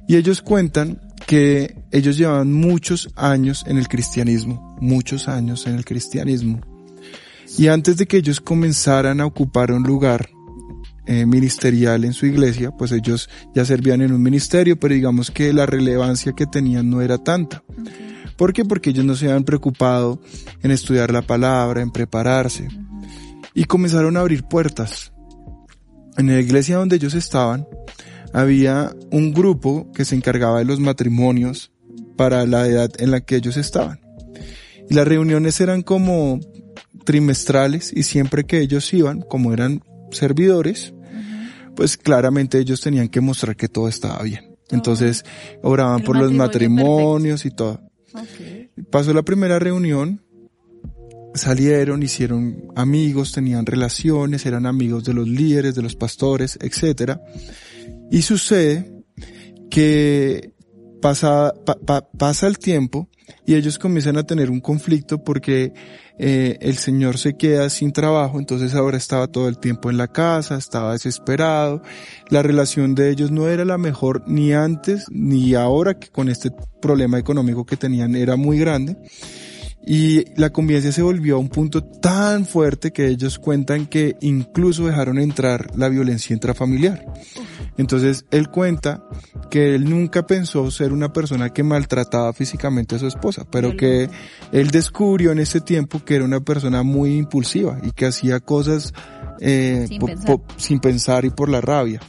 [0.08, 5.86] Y ellos cuentan que ellos llevaban muchos años en el cristianismo, muchos años en el
[5.86, 6.62] cristianismo.
[7.58, 10.29] Y antes de que ellos comenzaran a ocupar un lugar
[11.08, 15.54] eh, ministerial en su iglesia, pues ellos ya servían en un ministerio, pero digamos que
[15.54, 17.63] la relevancia que tenían no era tanta.
[18.38, 18.65] ¿Por qué?
[18.65, 20.20] Porque ellos no se habían preocupado
[20.62, 22.68] en estudiar la palabra, en prepararse.
[23.54, 25.13] Y comenzaron a abrir puertas.
[26.18, 27.68] En la iglesia donde ellos estaban,
[28.34, 31.72] había un grupo que se encargaba de los matrimonios
[32.18, 34.02] para la edad en la que ellos estaban.
[34.89, 36.39] Y las reuniones eran como
[37.06, 40.94] trimestrales y siempre que ellos iban, como eran servidores,
[41.75, 44.55] pues claramente ellos tenían que mostrar que todo estaba bien.
[44.69, 45.23] Entonces,
[45.61, 47.81] oraban por los matrimonios y todo.
[48.89, 50.21] Pasó la primera reunión,
[51.33, 57.21] salieron, hicieron amigos, tenían relaciones, eran amigos de los líderes, de los pastores, etcétera.
[58.11, 59.03] Y sucede
[59.69, 60.53] que
[61.01, 61.53] pasa,
[62.17, 63.09] pasa el tiempo
[63.45, 65.73] y ellos comienzan a tener un conflicto porque
[66.17, 70.08] eh, el señor se queda sin trabajo, entonces ahora estaba todo el tiempo en la
[70.08, 71.82] casa, estaba desesperado,
[72.30, 76.51] la relación de ellos no era la mejor ni antes ni ahora que con este
[76.82, 78.97] problema económico que tenían era muy grande.
[79.88, 84.88] Y la convivencia se volvió a un punto tan fuerte que ellos cuentan que incluso
[84.88, 87.06] dejaron entrar la violencia intrafamiliar.
[87.78, 89.04] Entonces él cuenta
[89.52, 94.10] que él nunca pensó ser una persona que maltrataba físicamente a su esposa, pero que
[94.52, 98.91] él descubrió en ese tiempo que era una persona muy impulsiva y que hacía cosas
[99.39, 99.88] eh,
[100.58, 101.26] sin, pensar.
[101.26, 102.00] y por la rabia.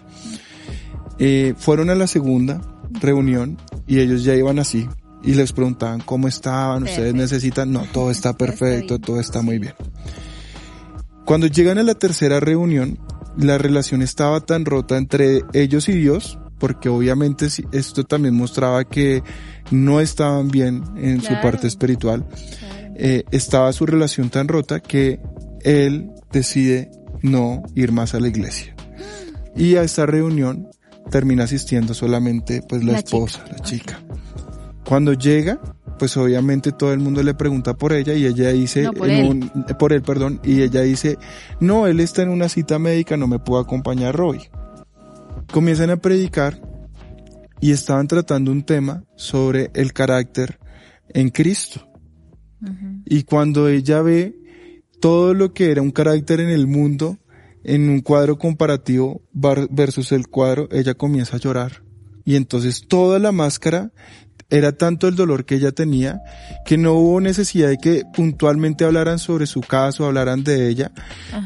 [1.19, 2.61] Eh, fueron a la segunda
[3.01, 4.89] reunión y ellos ya iban así
[5.27, 9.75] y les preguntaban cómo estaban, ustedes necesitan, no, todo está perfecto, todo está muy bien.
[11.25, 12.99] Cuando llegan a la tercera reunión,
[13.37, 19.23] la relación estaba tan rota entre ellos y Dios, porque obviamente esto también mostraba que
[19.73, 22.25] no estaban bien en su parte espiritual,
[22.95, 25.21] eh, estaba su relación tan rota que
[25.63, 28.75] él decide no ir más a la iglesia.
[29.59, 30.69] Y a esta reunión
[31.11, 34.06] termina asistiendo solamente pues la, esposa, la chica.
[34.87, 35.61] Cuando llega,
[35.99, 39.51] pues obviamente todo el mundo le pregunta por ella y ella dice, por, él.
[39.81, 41.19] por él, perdón, y ella dice,
[41.59, 44.43] no, él está en una cita médica, no me puedo acompañar hoy.
[45.53, 46.61] Comienzan a predicar
[47.61, 50.61] y estaban tratando un tema sobre el carácter
[51.09, 51.89] en Cristo.
[53.05, 54.39] Y cuando ella ve
[55.01, 57.19] todo lo que era un carácter en el mundo,
[57.65, 61.83] en un cuadro comparativo versus el cuadro, ella comienza a llorar.
[62.25, 63.93] Y entonces toda la máscara
[64.51, 66.21] era tanto el dolor que ella tenía
[66.65, 70.93] que no hubo necesidad de que puntualmente hablaran sobre su caso, hablaran de ella,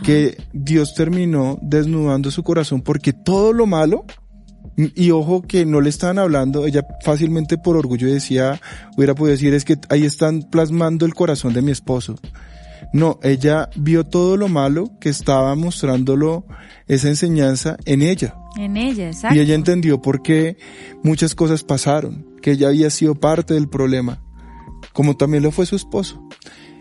[0.05, 4.05] que Dios terminó desnudando su corazón porque todo lo malo
[4.97, 8.61] Y ojo que no le estaban hablando, ella fácilmente por orgullo decía,
[8.97, 12.17] hubiera podido decir, es que ahí están plasmando el corazón de mi esposo.
[12.93, 16.45] No, ella vio todo lo malo que estaba mostrándolo
[16.89, 18.35] esa enseñanza en ella.
[18.57, 19.37] En ella, exacto.
[19.37, 20.57] Y ella entendió por qué
[21.05, 24.21] muchas cosas pasaron, que ella había sido parte del problema,
[24.93, 26.21] como también lo fue su esposo.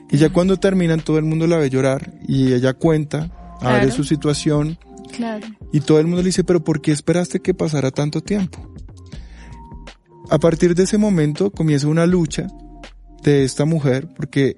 [0.10, 3.30] Y ya cuando terminan todo el mundo la ve llorar y ella cuenta,
[3.62, 3.92] abre Claro.
[3.92, 4.80] su situación
[5.16, 5.46] Claro.
[5.72, 8.74] y todo el mundo le dice, pero ¿por qué esperaste que pasara tanto tiempo?
[10.32, 12.48] A partir de ese momento comienza una lucha
[13.24, 14.58] de esta mujer, porque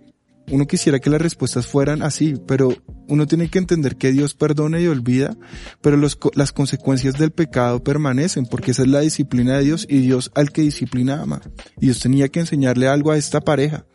[0.51, 2.75] uno quisiera que las respuestas fueran así, pero
[3.07, 5.35] uno tiene que entender que Dios perdona y olvida,
[5.81, 10.31] pero las consecuencias del pecado permanecen, porque esa es la disciplina de Dios y Dios
[10.35, 11.41] al que disciplina ama.
[11.77, 13.85] Y Dios tenía que enseñarle algo a esta pareja.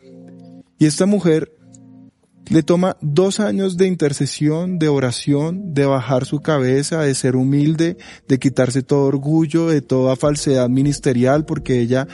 [0.79, 1.51] Y esta mujer
[2.49, 7.97] le toma dos años de intercesión, de oración, de bajar su cabeza, de ser humilde,
[8.27, 12.07] de quitarse todo orgullo, de toda falsedad ministerial, porque ella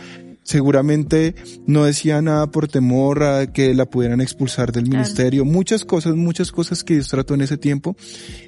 [0.44, 4.98] seguramente no decía nada por temor a que la pudieran expulsar del Claro.
[5.00, 5.46] ministerio.
[5.46, 7.96] Muchas cosas, muchas cosas que Dios trató en ese tiempo.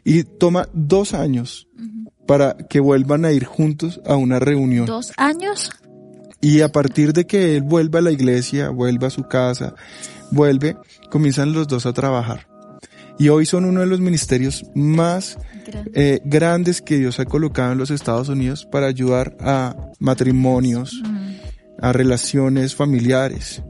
[0.03, 1.67] Y toma dos años
[2.27, 4.85] para que vuelvan a ir juntos a una reunión.
[4.85, 5.71] Dos años.
[6.41, 9.73] Y a partir de que él vuelva a la iglesia, vuelva a su casa,
[10.31, 10.75] vuelve,
[11.09, 12.47] comienzan los dos a trabajar.
[13.17, 15.37] Y hoy son uno de los ministerios más
[15.93, 21.01] eh, grandes que Dios ha colocado en los Estados Unidos para ayudar a matrimonios,
[21.81, 23.63] a relaciones familiares.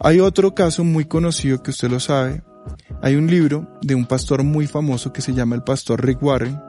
[0.00, 2.42] Hay otro caso muy conocido que usted lo sabe.
[3.02, 6.60] Hay un libro de un pastor muy famoso que se llama el pastor Rick Warren.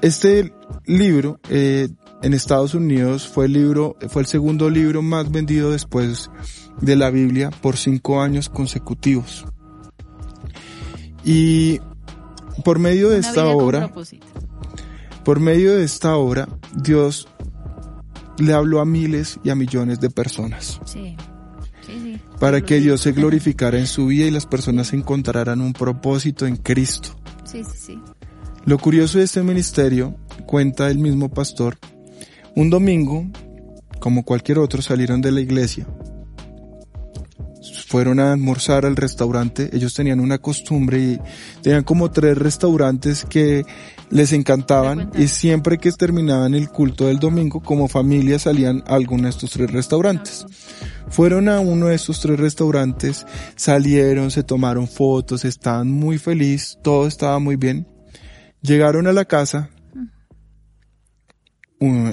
[0.00, 0.52] Este
[0.86, 1.88] libro eh,
[2.22, 6.30] en Estados Unidos fue el libro, fue el segundo libro más vendido después
[6.80, 9.44] de la Biblia por cinco años consecutivos.
[11.24, 11.80] Y
[12.64, 13.90] por medio de Una esta obra,
[15.24, 17.28] por medio de esta obra, Dios
[18.38, 21.16] le habló a miles y a millones de personas Sí.
[21.86, 22.20] Sí, sí.
[22.38, 26.56] para que Dios se glorificara en su vida y las personas encontraran un propósito en
[26.56, 27.10] Cristo.
[27.44, 28.00] Sí, sí, sí.
[28.66, 31.78] Lo curioso de este ministerio, cuenta el mismo pastor,
[32.54, 33.24] un domingo,
[34.00, 35.86] como cualquier otro, salieron de la iglesia.
[37.88, 39.70] Fueron a almorzar al restaurante.
[39.72, 41.18] Ellos tenían una costumbre y
[41.62, 43.64] tenían como tres restaurantes que
[44.10, 49.22] les encantaban y siempre que terminaban el culto del domingo, como familia salían a alguno
[49.22, 50.44] de estos tres restaurantes.
[51.08, 57.06] Fueron a uno de estos tres restaurantes, salieron, se tomaron fotos, estaban muy felices, todo
[57.06, 57.88] estaba muy bien.
[58.60, 59.70] Llegaron a la casa,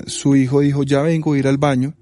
[0.08, 1.96] su hijo dijo, ya vengo a ir al baño.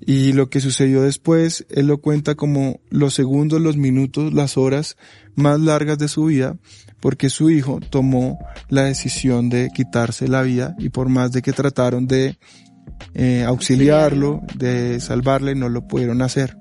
[0.00, 4.96] Y lo que sucedió después, él lo cuenta como los segundos, los minutos, las horas
[5.34, 6.56] más largas de su vida,
[7.00, 11.52] porque su hijo tomó la decisión de quitarse la vida y por más de que
[11.52, 12.38] trataron de
[13.14, 16.56] eh, auxiliarlo, de salvarle, no lo pudieron hacer.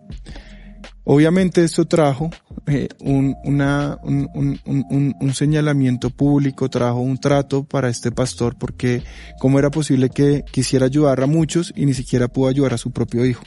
[1.03, 2.29] Obviamente esto trajo
[2.67, 9.03] eh, un, una, un, un, un, señalamiento público, trajo un trato para este pastor porque
[9.39, 12.91] cómo era posible que quisiera ayudar a muchos y ni siquiera pudo ayudar a su
[12.91, 13.43] propio hijo.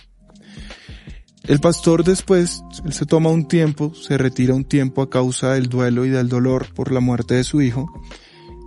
[1.45, 5.69] El pastor después, él se toma un tiempo, se retira un tiempo a causa del
[5.69, 7.93] duelo y del dolor por la muerte de su hijo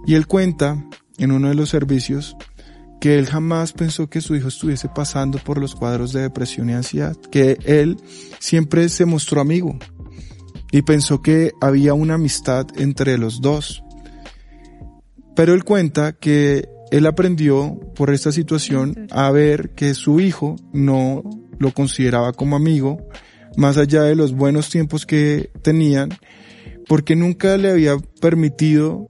[0.05, 0.85] y él cuenta
[1.17, 2.35] en uno de los servicios
[3.01, 6.73] que él jamás pensó que su hijo estuviese pasando por los cuadros de depresión y
[6.73, 7.97] ansiedad, que él
[8.39, 9.77] siempre se mostró amigo
[10.73, 13.81] y pensó que había una amistad entre los dos.
[15.35, 21.23] Pero él cuenta que él aprendió por esta situación a ver que su hijo no
[21.57, 22.97] lo consideraba como amigo,
[23.55, 26.09] más allá de los buenos tiempos que tenían,
[26.87, 29.09] porque nunca le había permitido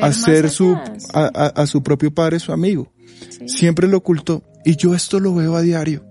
[0.00, 0.74] hacer su,
[1.14, 2.92] a, a- a su propio padre su amigo.
[3.30, 3.48] Sí.
[3.48, 4.44] Siempre lo ocultó.
[4.64, 6.04] Y yo esto lo veo a diario.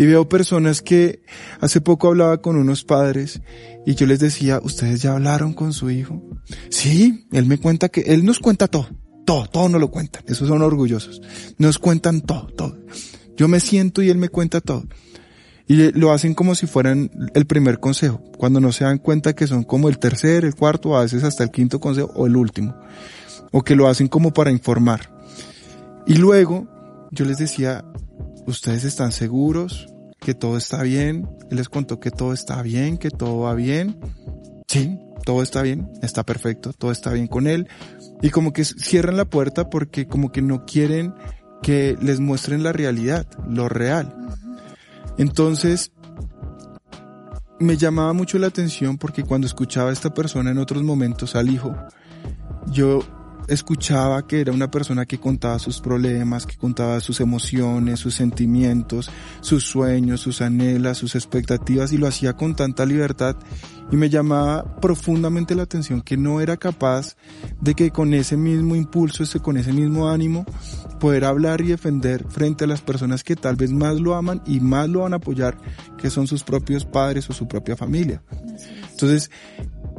[0.00, 1.20] Y veo personas que
[1.60, 3.42] hace poco hablaba con unos padres
[3.84, 6.24] y yo les decía, ¿ustedes ya hablaron con su hijo?
[6.70, 8.88] Sí, él me cuenta que, él nos cuenta todo,
[9.26, 10.22] todo, todo nos lo cuentan.
[10.26, 11.20] Esos son orgullosos.
[11.58, 12.78] Nos cuentan todo, todo.
[13.36, 14.84] Yo me siento y él me cuenta todo.
[15.68, 19.46] Y lo hacen como si fueran el primer consejo, cuando no se dan cuenta que
[19.46, 22.74] son como el tercer, el cuarto, a veces hasta el quinto consejo o el último.
[23.52, 25.14] O que lo hacen como para informar.
[26.06, 26.68] Y luego
[27.10, 27.84] yo les decía,
[28.46, 29.89] ¿ustedes están seguros
[30.20, 31.28] que todo está bien?
[31.50, 33.98] Él les contó que todo está bien, que todo va bien.
[34.68, 37.68] Sí, todo está bien, está perfecto, todo está bien con él.
[38.22, 41.14] Y como que cierran la puerta porque como que no quieren
[41.62, 44.14] que les muestren la realidad, lo real.
[45.18, 45.92] Entonces,
[47.58, 51.50] me llamaba mucho la atención porque cuando escuchaba a esta persona en otros momentos al
[51.50, 51.74] hijo,
[52.66, 53.00] yo
[53.50, 59.10] escuchaba que era una persona que contaba sus problemas, que contaba sus emociones, sus sentimientos,
[59.40, 63.36] sus sueños, sus anhelas, sus expectativas y lo hacía con tanta libertad
[63.90, 67.16] y me llamaba profundamente la atención que no era capaz
[67.60, 70.46] de que con ese mismo impulso, con ese mismo ánimo,
[71.00, 74.60] poder hablar y defender frente a las personas que tal vez más lo aman y
[74.60, 75.58] más lo van a apoyar,
[75.98, 78.22] que son sus propios padres o su propia familia.
[78.90, 79.30] Entonces,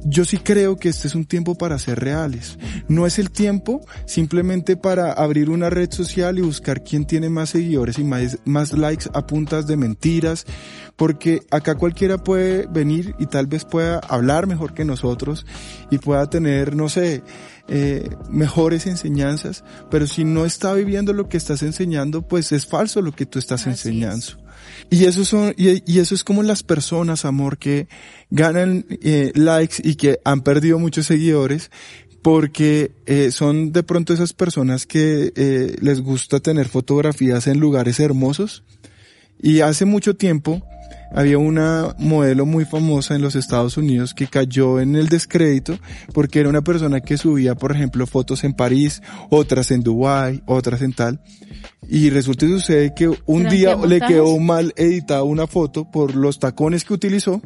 [0.03, 2.57] yo sí creo que este es un tiempo para ser reales.
[2.87, 7.49] No es el tiempo simplemente para abrir una red social y buscar quién tiene más
[7.49, 10.45] seguidores y más, más likes a puntas de mentiras,
[10.95, 15.45] porque acá cualquiera puede venir y tal vez pueda hablar mejor que nosotros
[15.89, 17.23] y pueda tener, no sé,
[17.67, 23.01] eh, mejores enseñanzas, pero si no está viviendo lo que estás enseñando, pues es falso
[23.01, 24.40] lo que tú estás enseñando.
[24.89, 27.87] Y eso son, y, eso es como las personas, amor, que
[28.29, 31.71] ganan eh, likes y que han perdido muchos seguidores
[32.21, 37.99] porque eh, son de pronto esas personas que eh, les gusta tener fotografías en lugares
[37.99, 38.63] hermosos.
[39.41, 40.61] Y hace mucho tiempo
[41.13, 45.77] había una modelo muy famosa en los Estados Unidos que cayó en el descrédito
[46.13, 50.81] porque era una persona que subía, por ejemplo, fotos en París, otras en Dubái, otras
[50.81, 51.19] en tal.
[51.87, 56.39] Y resulta y sucede que un día le quedó mal editada una foto por los
[56.39, 57.41] tacones que utilizó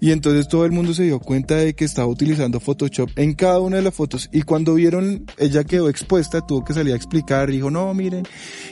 [0.00, 3.60] y entonces todo el mundo se dio cuenta de que estaba utilizando Photoshop en cada
[3.60, 4.30] una de las fotos.
[4.32, 8.26] Y cuando vieron, ella quedó expuesta, tuvo que salir a explicar, dijo, no, miren,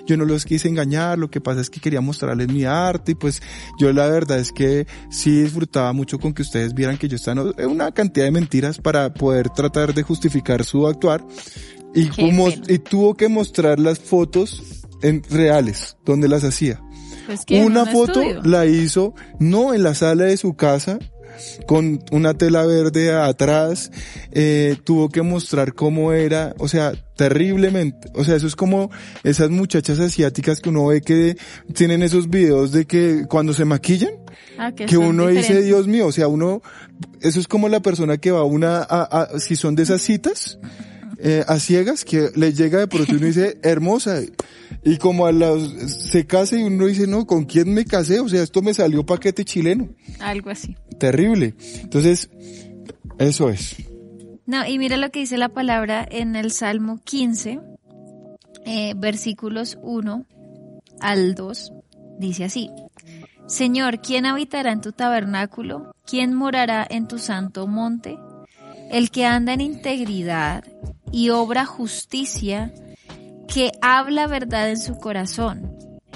[0.07, 3.13] yo no los quise engañar, lo que pasa es que quería mostrarles mi arte.
[3.13, 3.43] Y pues
[3.79, 7.53] yo la verdad es que sí disfrutaba mucho con que ustedes vieran que yo estaba
[7.67, 11.23] una cantidad de mentiras para poder tratar de justificar su actuar.
[11.95, 16.81] Y, como, y tuvo que mostrar las fotos en reales, donde las hacía.
[17.27, 20.99] Pues una foto la hizo no en la sala de su casa,
[21.67, 23.91] con una tela verde atrás,
[24.33, 28.91] eh, tuvo que mostrar cómo era, o sea, terriblemente, o sea, eso es como
[29.25, 31.37] esas muchachas asiáticas que uno ve que
[31.75, 34.13] tienen esos videos de que cuando se maquillan,
[34.59, 36.63] ah, que, uno dice, Dios mío, o sea, uno,
[37.21, 40.59] eso es como la persona que va a una, a, si son de esas citas,
[41.19, 44.21] eh, a ciegas, que le llega de pronto y uno dice, hermosa,
[44.85, 45.71] y como a los,
[46.11, 48.21] se casa y uno dice, no, ¿con quién me casé?
[48.21, 49.89] O sea, esto me salió paquete chileno.
[50.21, 50.77] Algo así.
[50.99, 51.55] Terrible.
[51.83, 52.31] Entonces,
[53.19, 53.77] eso es.
[54.47, 57.61] No, y mira lo que dice la palabra en el Salmo 15,
[58.65, 60.25] eh, versículos 1
[61.01, 61.73] al 2.
[62.19, 62.71] Dice así.
[63.47, 65.95] Señor, ¿quién habitará en tu tabernáculo?
[66.07, 68.19] ¿Quién morará en tu santo monte?
[68.91, 70.65] El que anda en integridad
[71.13, 72.73] y obra justicia,
[73.47, 75.75] que habla verdad en su corazón.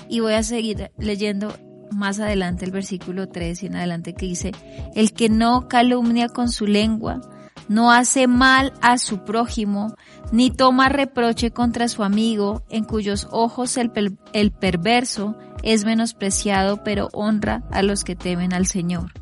[0.08, 1.54] Y voy a seguir leyendo
[1.90, 4.52] más adelante el versículo 3 y en adelante que dice,
[4.94, 7.20] el que no calumnia con su lengua,
[7.68, 9.94] no hace mal a su prójimo,
[10.30, 13.92] ni toma reproche contra su amigo, en cuyos ojos el,
[14.32, 19.12] el perverso es menospreciado, pero honra a los que temen al Señor.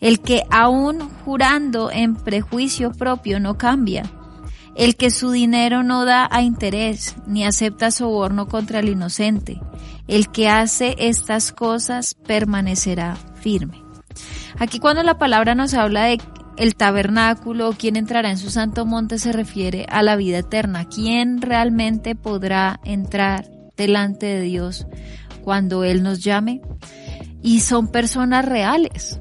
[0.00, 4.04] El que aún jurando en prejuicio propio no cambia,
[4.78, 9.60] el que su dinero no da a interés, ni acepta soborno contra el inocente,
[10.06, 13.82] el que hace estas cosas permanecerá firme.
[14.56, 16.20] Aquí cuando la palabra nos habla de
[16.56, 20.88] el tabernáculo, quién entrará en su santo monte, se refiere a la vida eterna.
[20.88, 24.86] ¿Quién realmente podrá entrar delante de Dios
[25.42, 26.62] cuando Él nos llame?
[27.42, 29.20] Y son personas reales.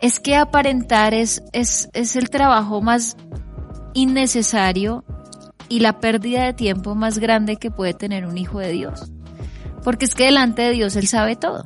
[0.00, 3.16] Es que aparentar es, es, es el trabajo más
[3.94, 5.04] innecesario
[5.68, 9.10] y la pérdida de tiempo más grande que puede tener un hijo de Dios.
[9.82, 11.64] Porque es que delante de Dios Él sabe todo.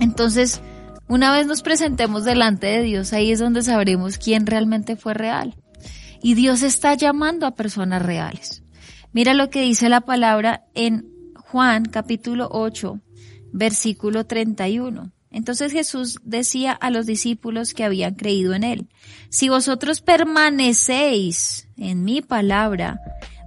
[0.00, 0.60] Entonces,
[1.08, 5.56] una vez nos presentemos delante de Dios, ahí es donde sabremos quién realmente fue real.
[6.22, 8.62] Y Dios está llamando a personas reales.
[9.12, 13.00] Mira lo que dice la palabra en Juan capítulo 8,
[13.52, 15.12] versículo 31.
[15.30, 18.88] Entonces Jesús decía a los discípulos que habían creído en él,
[19.28, 23.00] si vosotros permanecéis en mi palabra,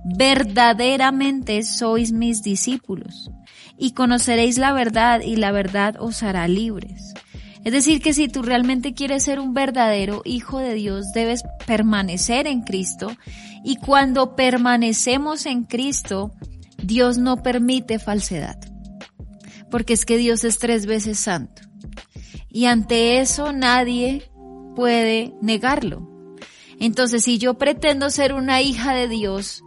[0.04, 3.32] verdaderamente sois mis discípulos
[3.78, 7.14] y conoceréis la verdad y la verdad os hará libres.
[7.64, 12.48] Es decir, que si tú realmente quieres ser un verdadero hijo de Dios, debes permanecer
[12.48, 13.12] en Cristo
[13.64, 16.32] y cuando permanecemos en Cristo,
[16.82, 18.58] Dios no permite falsedad,
[19.70, 21.71] porque es que Dios es tres veces santo.
[22.50, 24.30] Y ante eso nadie
[24.76, 26.08] puede negarlo.
[26.80, 29.64] Entonces, si yo pretendo ser una hija de Dios,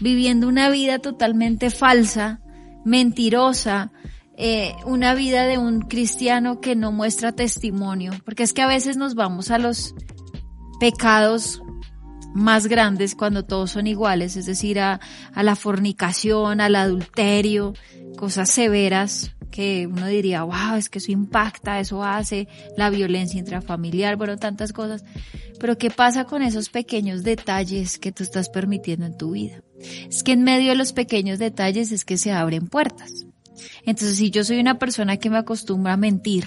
[0.00, 2.40] viviendo una vida totalmente falsa,
[2.84, 3.92] mentirosa,
[4.36, 8.96] eh, una vida de un cristiano que no muestra testimonio, porque es que a veces
[8.96, 9.94] nos vamos a los
[10.80, 11.62] pecados
[12.34, 15.00] más grandes cuando todos son iguales, es decir, a,
[15.32, 17.74] a la fornicación, al adulterio,
[18.18, 24.16] cosas severas que uno diría, wow, es que eso impacta, eso hace la violencia intrafamiliar,
[24.16, 25.04] bueno, tantas cosas.
[25.58, 29.62] Pero ¿qué pasa con esos pequeños detalles que tú estás permitiendo en tu vida?
[30.08, 33.26] Es que en medio de los pequeños detalles es que se abren puertas.
[33.84, 36.46] Entonces, si yo soy una persona que me acostumbra a mentir,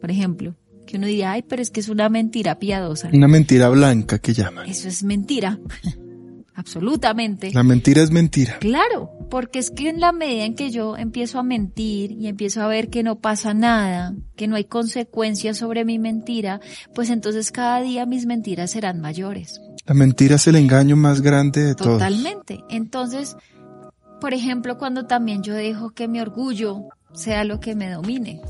[0.00, 0.54] por ejemplo,
[0.86, 3.10] que uno diría, ay, pero es que es una mentira piadosa.
[3.12, 4.68] Una mentira blanca que llaman.
[4.68, 5.58] Eso es mentira.
[6.58, 7.52] Absolutamente.
[7.52, 8.58] La mentira es mentira.
[8.58, 12.62] Claro, porque es que en la medida en que yo empiezo a mentir y empiezo
[12.62, 16.60] a ver que no pasa nada, que no hay consecuencias sobre mi mentira,
[16.96, 19.60] pues entonces cada día mis mentiras serán mayores.
[19.86, 21.92] La mentira es el engaño más grande de todos.
[21.92, 22.58] Totalmente.
[22.70, 23.36] Entonces,
[24.20, 28.40] por ejemplo, cuando también yo dejo que mi orgullo sea lo que me domine.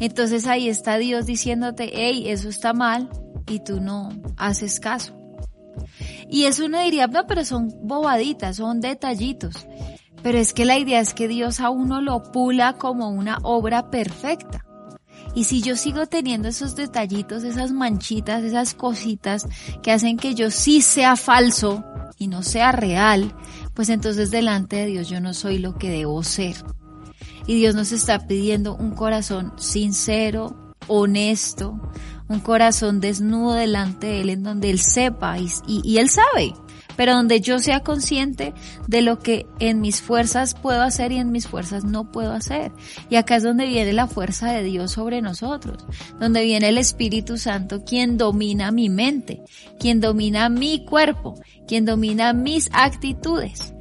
[0.00, 3.08] Entonces ahí está Dios diciéndote, hey, eso está mal
[3.46, 5.15] y tú no haces caso.
[6.28, 9.66] Y eso uno diría, no, pero son bobaditas, son detallitos.
[10.22, 13.90] Pero es que la idea es que Dios a uno lo pula como una obra
[13.90, 14.64] perfecta.
[15.34, 19.46] Y si yo sigo teniendo esos detallitos, esas manchitas, esas cositas
[19.82, 21.84] que hacen que yo sí sea falso
[22.16, 23.34] y no sea real,
[23.74, 26.56] pues entonces delante de Dios yo no soy lo que debo ser.
[27.46, 31.78] Y Dios nos está pidiendo un corazón sincero, honesto,
[32.28, 36.54] un corazón desnudo delante de Él en donde Él sepa y, Él sabe,
[36.96, 38.54] pero donde yo sea consciente
[38.88, 42.72] de lo que en mis fuerzas puedo hacer y en mis fuerzas no puedo hacer.
[43.10, 45.84] Y acá es donde viene la fuerza de Dios sobre nosotros,
[46.18, 49.42] donde viene el Espíritu Santo quien domina mi mente,
[49.78, 51.34] quien domina mi cuerpo,
[51.66, 53.75] quien domina mis actitudes.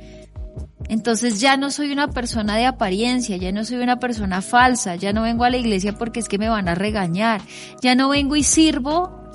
[0.87, 5.13] Entonces ya no soy una persona de apariencia, ya no soy una persona falsa, ya
[5.13, 7.41] no vengo a la iglesia porque es que me van a regañar,
[7.81, 9.25] ya no vengo y sirvo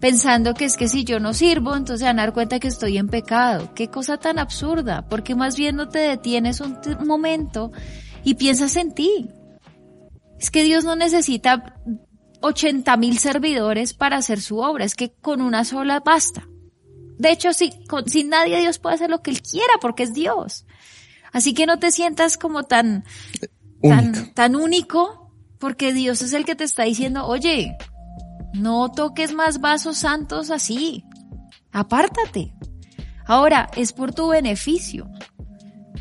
[0.00, 2.98] pensando que es que si yo no sirvo, entonces van a dar cuenta que estoy
[2.98, 3.72] en pecado.
[3.74, 7.72] Qué cosa tan absurda, porque más bien no te detienes un momento
[8.24, 9.28] y piensas en ti.
[10.38, 11.74] Es que Dios no necesita
[12.40, 16.48] 80 mil servidores para hacer su obra, es que con una sola basta.
[17.18, 17.72] De hecho, si,
[18.06, 20.64] sin nadie Dios puede hacer lo que Él quiera porque es Dios.
[21.32, 23.04] Así que no te sientas como tan,
[23.82, 27.76] tan, tan único porque Dios es el que te está diciendo, oye,
[28.54, 31.04] no toques más vasos santos así.
[31.72, 32.54] Apártate.
[33.26, 35.10] Ahora, es por tu beneficio.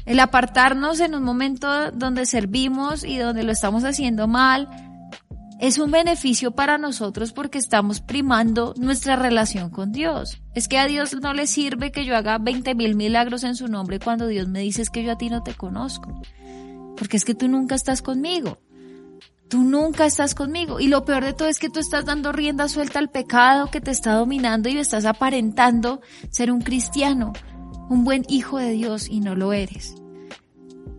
[0.05, 4.87] El apartarnos en un momento donde servimos y donde lo estamos haciendo mal,
[5.60, 10.39] es un beneficio para nosotros porque estamos primando nuestra relación con Dios.
[10.53, 13.68] Es que a Dios no le sirve que yo haga 20 mil milagros en su
[13.68, 16.22] nombre cuando Dios me dice que yo a ti no te conozco.
[16.95, 18.60] Porque es que tú nunca estás conmigo.
[19.49, 20.80] Tú nunca estás conmigo.
[20.80, 23.82] Y lo peor de todo es que tú estás dando rienda suelta al pecado que
[23.82, 27.34] te está dominando y estás aparentando ser un cristiano,
[27.89, 29.95] un buen hijo de Dios y no lo eres.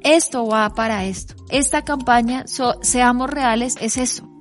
[0.00, 1.36] Esto va para esto.
[1.48, 2.44] Esta campaña,
[2.82, 4.37] seamos reales, es eso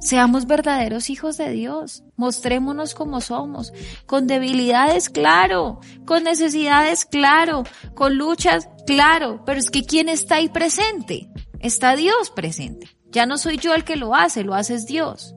[0.00, 2.04] Seamos verdaderos hijos de Dios.
[2.16, 3.72] Mostrémonos como somos.
[4.06, 5.80] Con debilidades, claro.
[6.04, 7.64] Con necesidades, claro.
[7.94, 9.42] Con luchas, claro.
[9.44, 11.28] Pero es que ¿quién está ahí presente?
[11.60, 12.88] Está Dios presente.
[13.10, 15.34] Ya no soy yo el que lo hace, lo hace Dios.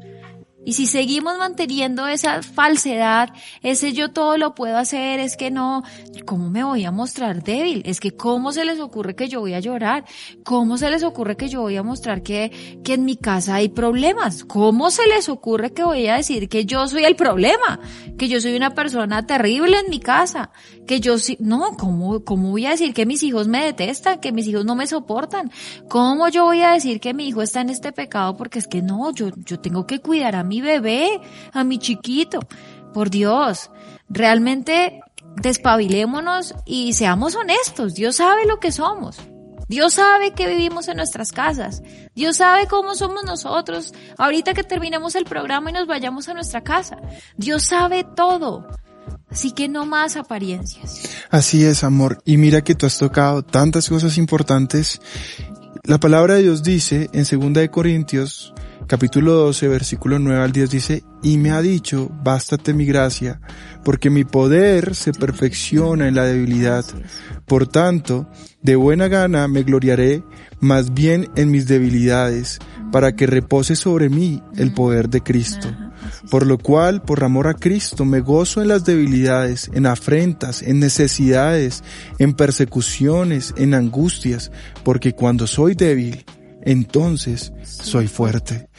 [0.64, 3.30] Y si seguimos manteniendo esa falsedad,
[3.64, 5.84] ese yo todo lo puedo hacer, es que no,
[6.26, 7.82] ¿cómo me voy a mostrar débil?
[7.86, 10.06] Es que ¿cómo se les ocurre que yo voy a llorar?
[10.44, 13.70] ¿Cómo se les ocurre que yo voy a mostrar que, que en mi casa hay
[13.70, 14.44] problemas?
[14.44, 17.80] ¿Cómo se les ocurre que voy a decir que yo soy el problema?
[18.20, 20.52] Que yo soy una persona terrible en mi casa?
[20.86, 24.20] Que yo sí, no, ¿cómo, cómo voy a decir que mis hijos me detestan?
[24.20, 25.52] Que mis hijos no me soportan?
[25.90, 28.38] ¿Cómo yo voy a decir que mi hijo está en este pecado?
[28.38, 31.22] Porque es que no, yo, yo tengo que cuidar a mi bebé,
[31.54, 32.40] a mi chiquito.
[32.94, 33.72] Por Dios,
[34.10, 35.00] realmente
[35.38, 37.94] despabilémonos y seamos honestos.
[37.94, 39.18] Dios sabe lo que somos.
[39.72, 41.82] Dios sabe que vivimos en nuestras casas.
[42.14, 43.94] Dios sabe cómo somos nosotros.
[44.18, 46.98] Ahorita que terminemos el programa y nos vayamos a nuestra casa.
[47.38, 48.68] Dios sabe todo.
[49.30, 51.04] Así que no más apariencias.
[51.30, 52.22] Así es, amor.
[52.26, 55.00] Y mira que tú has tocado tantas cosas importantes.
[55.84, 58.54] La palabra de Dios dice en 2 de Corintios
[58.88, 63.40] capítulo 12, versículo 9 al 10 dice, y me ha dicho, bástate mi gracia,
[63.84, 66.84] porque mi poder se perfecciona en la debilidad.
[67.46, 68.30] Por tanto,
[68.62, 70.24] de buena gana me gloriaré
[70.60, 72.60] más bien en mis debilidades,
[72.92, 75.70] para que repose sobre mí el poder de Cristo.
[76.30, 80.80] Por lo cual, por amor a Cristo, me gozo en las debilidades, en afrentas, en
[80.80, 81.84] necesidades,
[82.20, 84.52] en persecuciones, en angustias,
[84.84, 86.26] porque cuando soy débil,
[86.64, 88.70] entonces soy fuerte.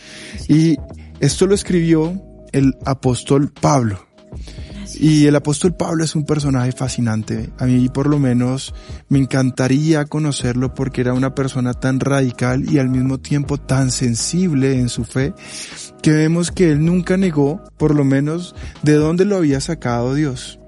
[0.49, 0.76] Y
[1.20, 2.20] esto lo escribió
[2.53, 4.07] el apóstol Pablo.
[4.95, 7.51] Y el apóstol Pablo es un personaje fascinante.
[7.59, 8.74] A mí por lo menos
[9.09, 14.78] me encantaría conocerlo porque era una persona tan radical y al mismo tiempo tan sensible
[14.78, 15.34] en su fe
[16.03, 20.59] que vemos que él nunca negó, por lo menos, de dónde lo había sacado Dios.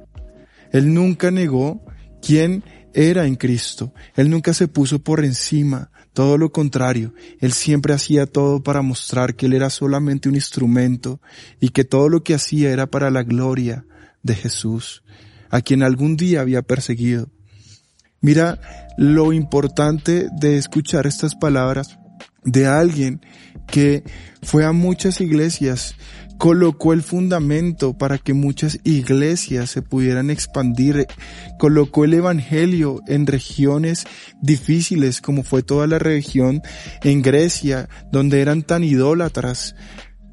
[0.72, 1.84] Él nunca negó
[2.22, 2.64] quién
[2.94, 3.92] era en Cristo.
[4.16, 9.34] Él nunca se puso por encima, todo lo contrario, Él siempre hacía todo para mostrar
[9.34, 11.20] que Él era solamente un instrumento
[11.58, 13.84] y que todo lo que hacía era para la gloria
[14.24, 15.04] de Jesús,
[15.50, 17.30] a quien algún día había perseguido.
[18.20, 18.58] Mira
[18.98, 21.98] lo importante de escuchar estas palabras
[22.42, 23.20] de alguien
[23.68, 24.02] que
[24.42, 25.94] fue a muchas iglesias
[26.38, 31.06] colocó el fundamento para que muchas iglesias se pudieran expandir,
[31.58, 34.04] colocó el evangelio en regiones
[34.40, 36.62] difíciles como fue toda la región
[37.02, 39.74] en Grecia, donde eran tan idólatras,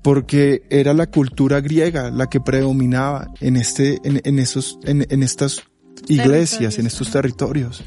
[0.02, 5.64] porque era la cultura griega la que predominaba en este, en, esos, en, en estas
[6.08, 7.84] iglesias, en estos territorios.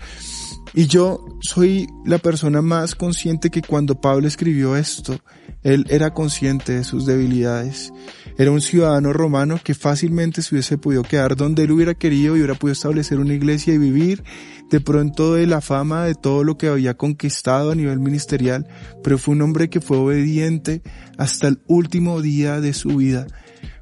[0.76, 5.20] Y yo soy la persona más consciente que cuando Pablo escribió esto,
[5.62, 7.92] él era consciente de sus debilidades.
[8.38, 12.40] Era un ciudadano romano que fácilmente se hubiese podido quedar donde él hubiera querido y
[12.40, 14.24] hubiera podido establecer una iglesia y vivir
[14.68, 18.66] de pronto de la fama de todo lo que había conquistado a nivel ministerial,
[19.04, 20.82] pero fue un hombre que fue obediente
[21.16, 23.28] hasta el último día de su vida.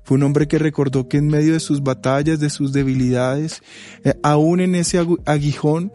[0.04, 3.62] Fue un hombre que recordó que en medio de sus batallas, de sus debilidades,
[4.04, 5.92] eh, aún en ese aguijón,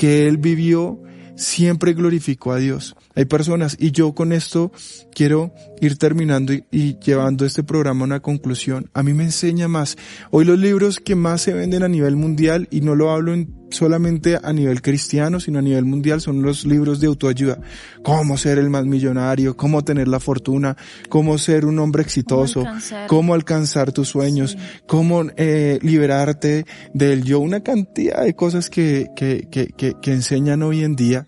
[0.00, 0.98] que él vivió
[1.36, 2.96] siempre glorificó a Dios.
[3.16, 4.70] Hay personas, y yo con esto
[5.12, 8.88] quiero ir terminando y, llevando este programa a una conclusión.
[8.94, 9.96] A mí me enseña más.
[10.30, 13.34] Hoy los libros que más se venden a nivel mundial, y no lo hablo
[13.70, 17.58] solamente a nivel cristiano, sino a nivel mundial, son los libros de autoayuda.
[18.04, 20.76] Cómo ser el más millonario, cómo tener la fortuna,
[21.08, 22.64] cómo ser un hombre exitoso,
[23.08, 24.56] cómo alcanzar, tus sueños,
[24.86, 30.62] cómo eh, liberarte del yo, una cantidad de cosas que, que, que, que, que enseñan
[30.62, 31.26] hoy en día.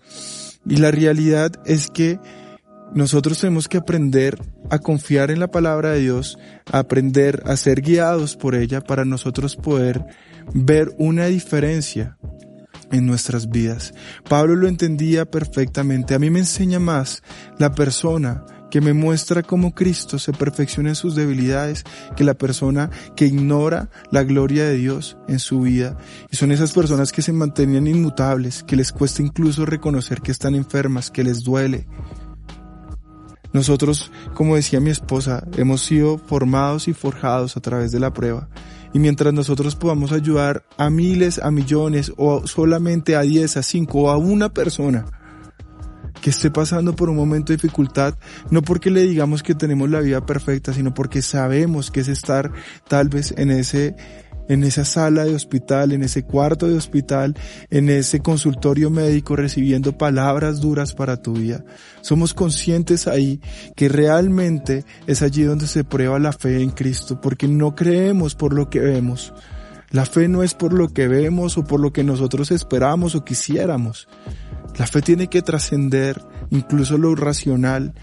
[0.65, 2.19] Y la realidad es que
[2.93, 4.37] nosotros tenemos que aprender
[4.69, 6.37] a confiar en la palabra de Dios,
[6.71, 10.05] a aprender a ser guiados por ella para nosotros poder
[10.53, 12.17] ver una diferencia
[12.91, 13.93] en nuestras vidas.
[14.29, 16.13] Pablo lo entendía perfectamente.
[16.13, 17.23] A mí me enseña más
[17.57, 21.83] la persona que me muestra cómo Cristo se perfecciona en sus debilidades
[22.17, 25.95] que la persona que ignora la gloria de Dios en su vida.
[26.31, 30.55] Y son esas personas que se mantenían inmutables, que les cuesta incluso reconocer que están
[30.55, 31.85] enfermas, que les duele,
[33.51, 38.49] nosotros, como decía mi esposa, hemos sido formados y forjados a través de la prueba.
[38.91, 44.05] Y mientras nosotros podamos ayudar a miles, a millones, o solamente a diez, a cinco,
[44.05, 45.05] o a una persona
[46.23, 48.15] que esté pasando por un momento de dificultad,
[48.49, 52.49] no porque le digamos que tenemos la vida perfecta, sino porque sabemos que es estar
[52.87, 53.97] tal vez en ese
[54.47, 57.35] en esa sala de hospital, en ese cuarto de hospital,
[57.69, 61.65] en ese consultorio médico recibiendo palabras duras para tu vida.
[61.99, 63.41] Somos conscientes ahí
[63.75, 68.53] que realmente es allí donde se prueba la fe en Cristo, porque no creemos por
[68.53, 69.33] lo que vemos.
[69.91, 73.25] La fe no es por lo que vemos o por lo que nosotros esperamos o
[73.25, 74.07] quisiéramos.
[74.77, 77.93] La fe tiene que trascender incluso lo racional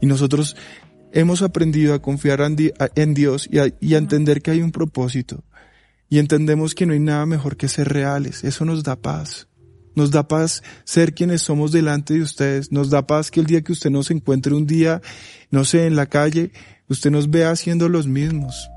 [0.00, 0.56] y nosotros
[1.12, 2.40] hemos aprendido a confiar
[2.94, 5.42] en Dios y a, entender que hay un propósito
[6.08, 8.44] y entendemos que no hay nada mejor que ser reales.
[8.44, 9.48] Eso nos da paz.
[9.94, 12.70] Nos da paz ser quienes somos delante de ustedes.
[12.70, 15.02] Nos da paz que el día que usted nos encuentre un día,
[15.50, 16.52] no sé, en la calle,
[16.88, 18.70] usted nos vea haciendo los mismos.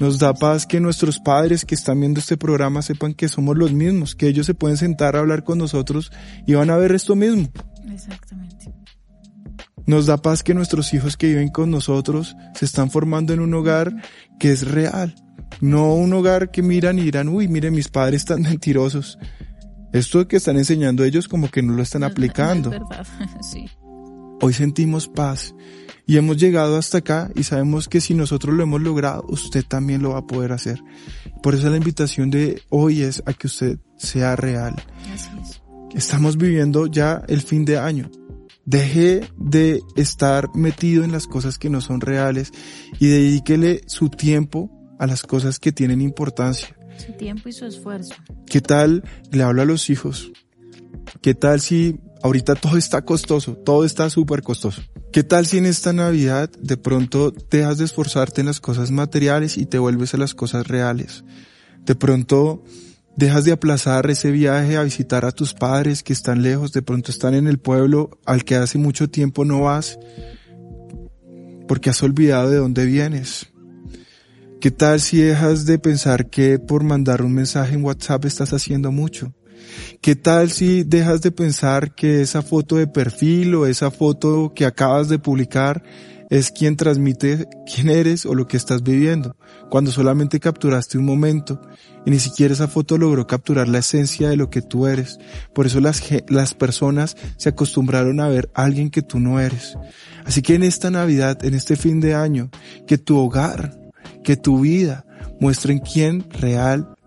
[0.00, 3.72] Nos da paz que nuestros padres que están viendo este programa sepan que somos los
[3.72, 6.10] mismos, que ellos se pueden sentar a hablar con nosotros
[6.46, 7.48] y van a ver esto mismo.
[7.90, 8.72] Exactamente.
[9.86, 13.52] Nos da paz que nuestros hijos que viven con nosotros se están formando en un
[13.54, 13.94] hogar
[14.40, 15.14] que es real,
[15.60, 19.18] no un hogar que miran y dirán, uy, miren, mis padres están mentirosos.
[19.92, 22.70] Esto que están enseñando ellos como que no lo están aplicando.
[24.40, 25.54] Hoy sentimos paz
[26.06, 30.02] y hemos llegado hasta acá y sabemos que si nosotros lo hemos logrado, usted también
[30.02, 30.82] lo va a poder hacer.
[31.42, 34.74] Por eso la invitación de hoy es a que usted sea real.
[35.94, 38.10] Estamos viviendo ya el fin de año.
[38.66, 42.50] Deje de estar metido en las cosas que no son reales
[42.98, 46.76] y dedíquele su tiempo a las cosas que tienen importancia.
[46.96, 48.14] Su tiempo y su esfuerzo.
[48.46, 50.32] ¿Qué tal le hablo a los hijos?
[51.20, 54.82] ¿Qué tal si ahorita todo está costoso, todo está súper costoso?
[55.12, 59.58] ¿Qué tal si en esta Navidad de pronto dejas de esforzarte en las cosas materiales
[59.58, 61.22] y te vuelves a las cosas reales?
[61.84, 62.64] De pronto
[63.14, 67.10] dejas de aplazar ese viaje a visitar a tus padres que están lejos, de pronto
[67.10, 69.98] están en el pueblo al que hace mucho tiempo no vas
[71.68, 73.52] porque has olvidado de dónde vienes.
[74.62, 78.90] ¿Qué tal si dejas de pensar que por mandar un mensaje en WhatsApp estás haciendo
[78.92, 79.34] mucho?
[80.00, 84.66] ¿Qué tal si dejas de pensar que esa foto de perfil o esa foto que
[84.66, 85.82] acabas de publicar
[86.30, 89.36] es quien transmite quién eres o lo que estás viviendo,
[89.70, 91.60] cuando solamente capturaste un momento
[92.04, 95.18] y ni siquiera esa foto logró capturar la esencia de lo que tú eres.
[95.54, 99.76] Por eso las, las personas se acostumbraron a ver a alguien que tú no eres.
[100.24, 102.50] Así que en esta Navidad, en este fin de año,
[102.86, 103.78] que tu hogar,
[104.22, 105.06] que tu vida
[105.40, 106.22] muestren quién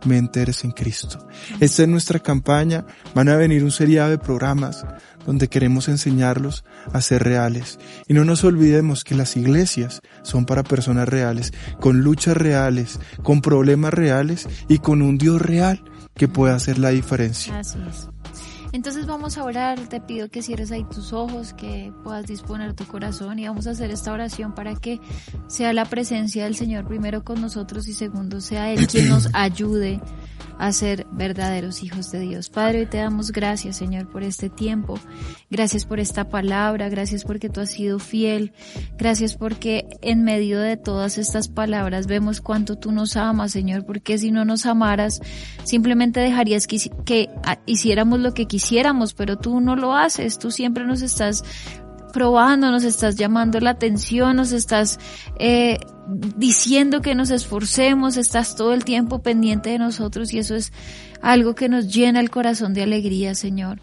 [0.01, 1.27] realmente eres en Cristo.
[1.59, 2.85] Esta es nuestra campaña.
[3.13, 4.85] Van a venir un seriado de programas
[5.25, 7.79] donde queremos enseñarlos a ser reales.
[8.07, 13.41] Y no nos olvidemos que las iglesias son para personas reales, con luchas reales, con
[13.41, 15.83] problemas reales y con un Dios real
[16.15, 17.61] que pueda hacer la diferencia.
[18.77, 22.85] Entonces vamos a orar, te pido que cierres ahí tus ojos, que puedas disponer tu
[22.85, 24.99] corazón y vamos a hacer esta oración para que
[25.47, 29.99] sea la presencia del Señor primero con nosotros y segundo sea Él quien nos ayude
[30.59, 32.49] a ser verdaderos hijos de Dios.
[32.49, 34.99] Padre, hoy te damos gracias, Señor, por este tiempo.
[35.49, 36.89] Gracias por esta palabra.
[36.89, 38.53] Gracias porque tú has sido fiel.
[38.97, 44.17] Gracias porque en medio de todas estas palabras vemos cuánto tú nos amas, Señor, porque
[44.17, 45.21] si no nos amaras,
[45.63, 47.29] simplemente dejarías que, que
[47.65, 48.66] hiciéramos lo que quisiéramos,
[49.13, 50.39] pero tú no lo haces.
[50.39, 51.43] Tú siempre nos estás
[52.13, 54.99] probando, nos estás llamando la atención, nos estás
[55.39, 60.71] eh, diciendo que nos esforcemos, estás todo el tiempo pendiente de nosotros y eso es
[61.21, 63.79] algo que nos llena el corazón de alegría, Señor.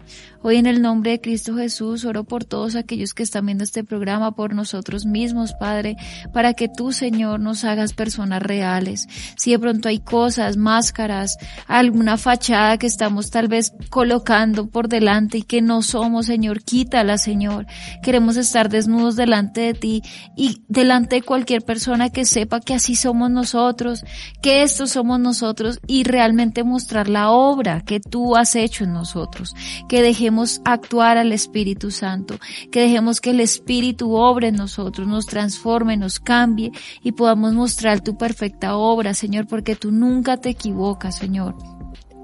[0.47, 3.83] Hoy en el nombre de Cristo Jesús oro por todos aquellos que están viendo este
[3.83, 5.97] programa, por nosotros mismos, Padre,
[6.33, 9.07] para que tú, Señor, nos hagas personas reales.
[9.37, 15.39] Si de pronto hay cosas, máscaras, alguna fachada que estamos tal vez colocando por delante
[15.39, 17.65] y que no somos, Señor, quítala, Señor.
[18.03, 20.03] Queremos estar desnudos delante de ti
[20.37, 24.05] y delante de cualquier persona que sepa que así somos nosotros,
[24.43, 29.53] que estos somos nosotros y realmente mostrar la obra que tú has hecho en nosotros.
[29.87, 32.37] Que dejemos actuar al Espíritu Santo,
[32.71, 36.71] que dejemos que el Espíritu obre en nosotros, nos transforme, nos cambie
[37.03, 41.74] y podamos mostrar tu perfecta obra, Señor, porque tú nunca te equivocas, Señor.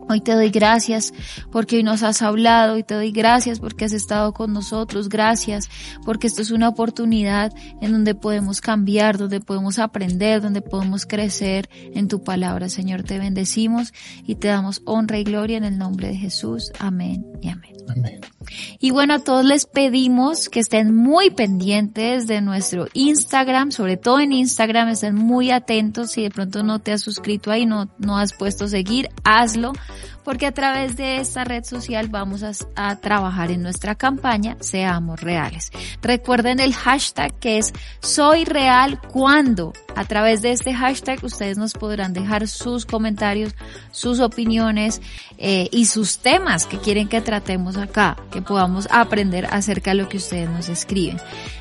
[0.09, 1.13] Hoy te doy gracias
[1.51, 5.09] porque hoy nos has hablado y te doy gracias porque has estado con nosotros.
[5.09, 5.69] Gracias
[6.05, 11.69] porque esto es una oportunidad en donde podemos cambiar, donde podemos aprender, donde podemos crecer
[11.93, 12.69] en tu palabra.
[12.69, 13.93] Señor, te bendecimos
[14.25, 16.71] y te damos honra y gloria en el nombre de Jesús.
[16.79, 17.75] Amén y amén.
[17.89, 18.21] Amén.
[18.79, 24.19] Y bueno, a todos les pedimos que estén muy pendientes de nuestro Instagram, sobre todo
[24.19, 26.11] en Instagram, estén muy atentos.
[26.11, 29.73] Si de pronto no te has suscrito ahí, no, no has puesto seguir, hazlo
[30.23, 35.71] porque a través de esta red social vamos a, trabajar en nuestra campaña Seamos Reales.
[36.01, 39.73] Recuerden el hashtag que es Soy Real Cuando.
[39.95, 43.53] A través de este hashtag ustedes nos podrán dejar sus comentarios,
[43.91, 45.01] sus opiniones
[45.37, 50.09] eh, y sus temas que quieren que tratemos acá, que podamos aprender acerca de lo
[50.09, 51.17] que ustedes nos escriben.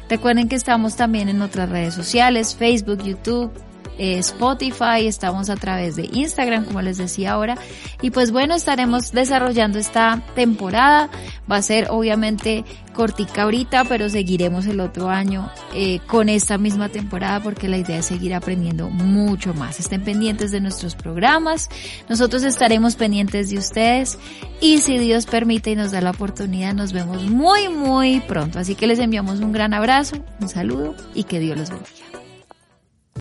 [0.08, 3.52] Recuerden que estamos también en otras redes sociales, Facebook, YouTube,
[4.00, 7.58] eh, Spotify, estamos a través de Instagram, como les decía ahora.
[8.00, 11.10] Y pues bueno, estaremos desarrollando esta temporada.
[11.50, 16.88] Va a ser obviamente cortica ahorita, pero seguiremos el otro año eh, con esta misma
[16.88, 19.78] temporada porque la idea es seguir aprendiendo mucho más.
[19.78, 21.68] Estén pendientes de nuestros programas.
[22.08, 24.18] Nosotros estaremos pendientes de ustedes
[24.62, 28.58] y si Dios permite y nos da la oportunidad, nos vemos muy, muy pronto.
[28.58, 32.09] Así que les enviamos un gran abrazo, un saludo y que Dios los bendiga.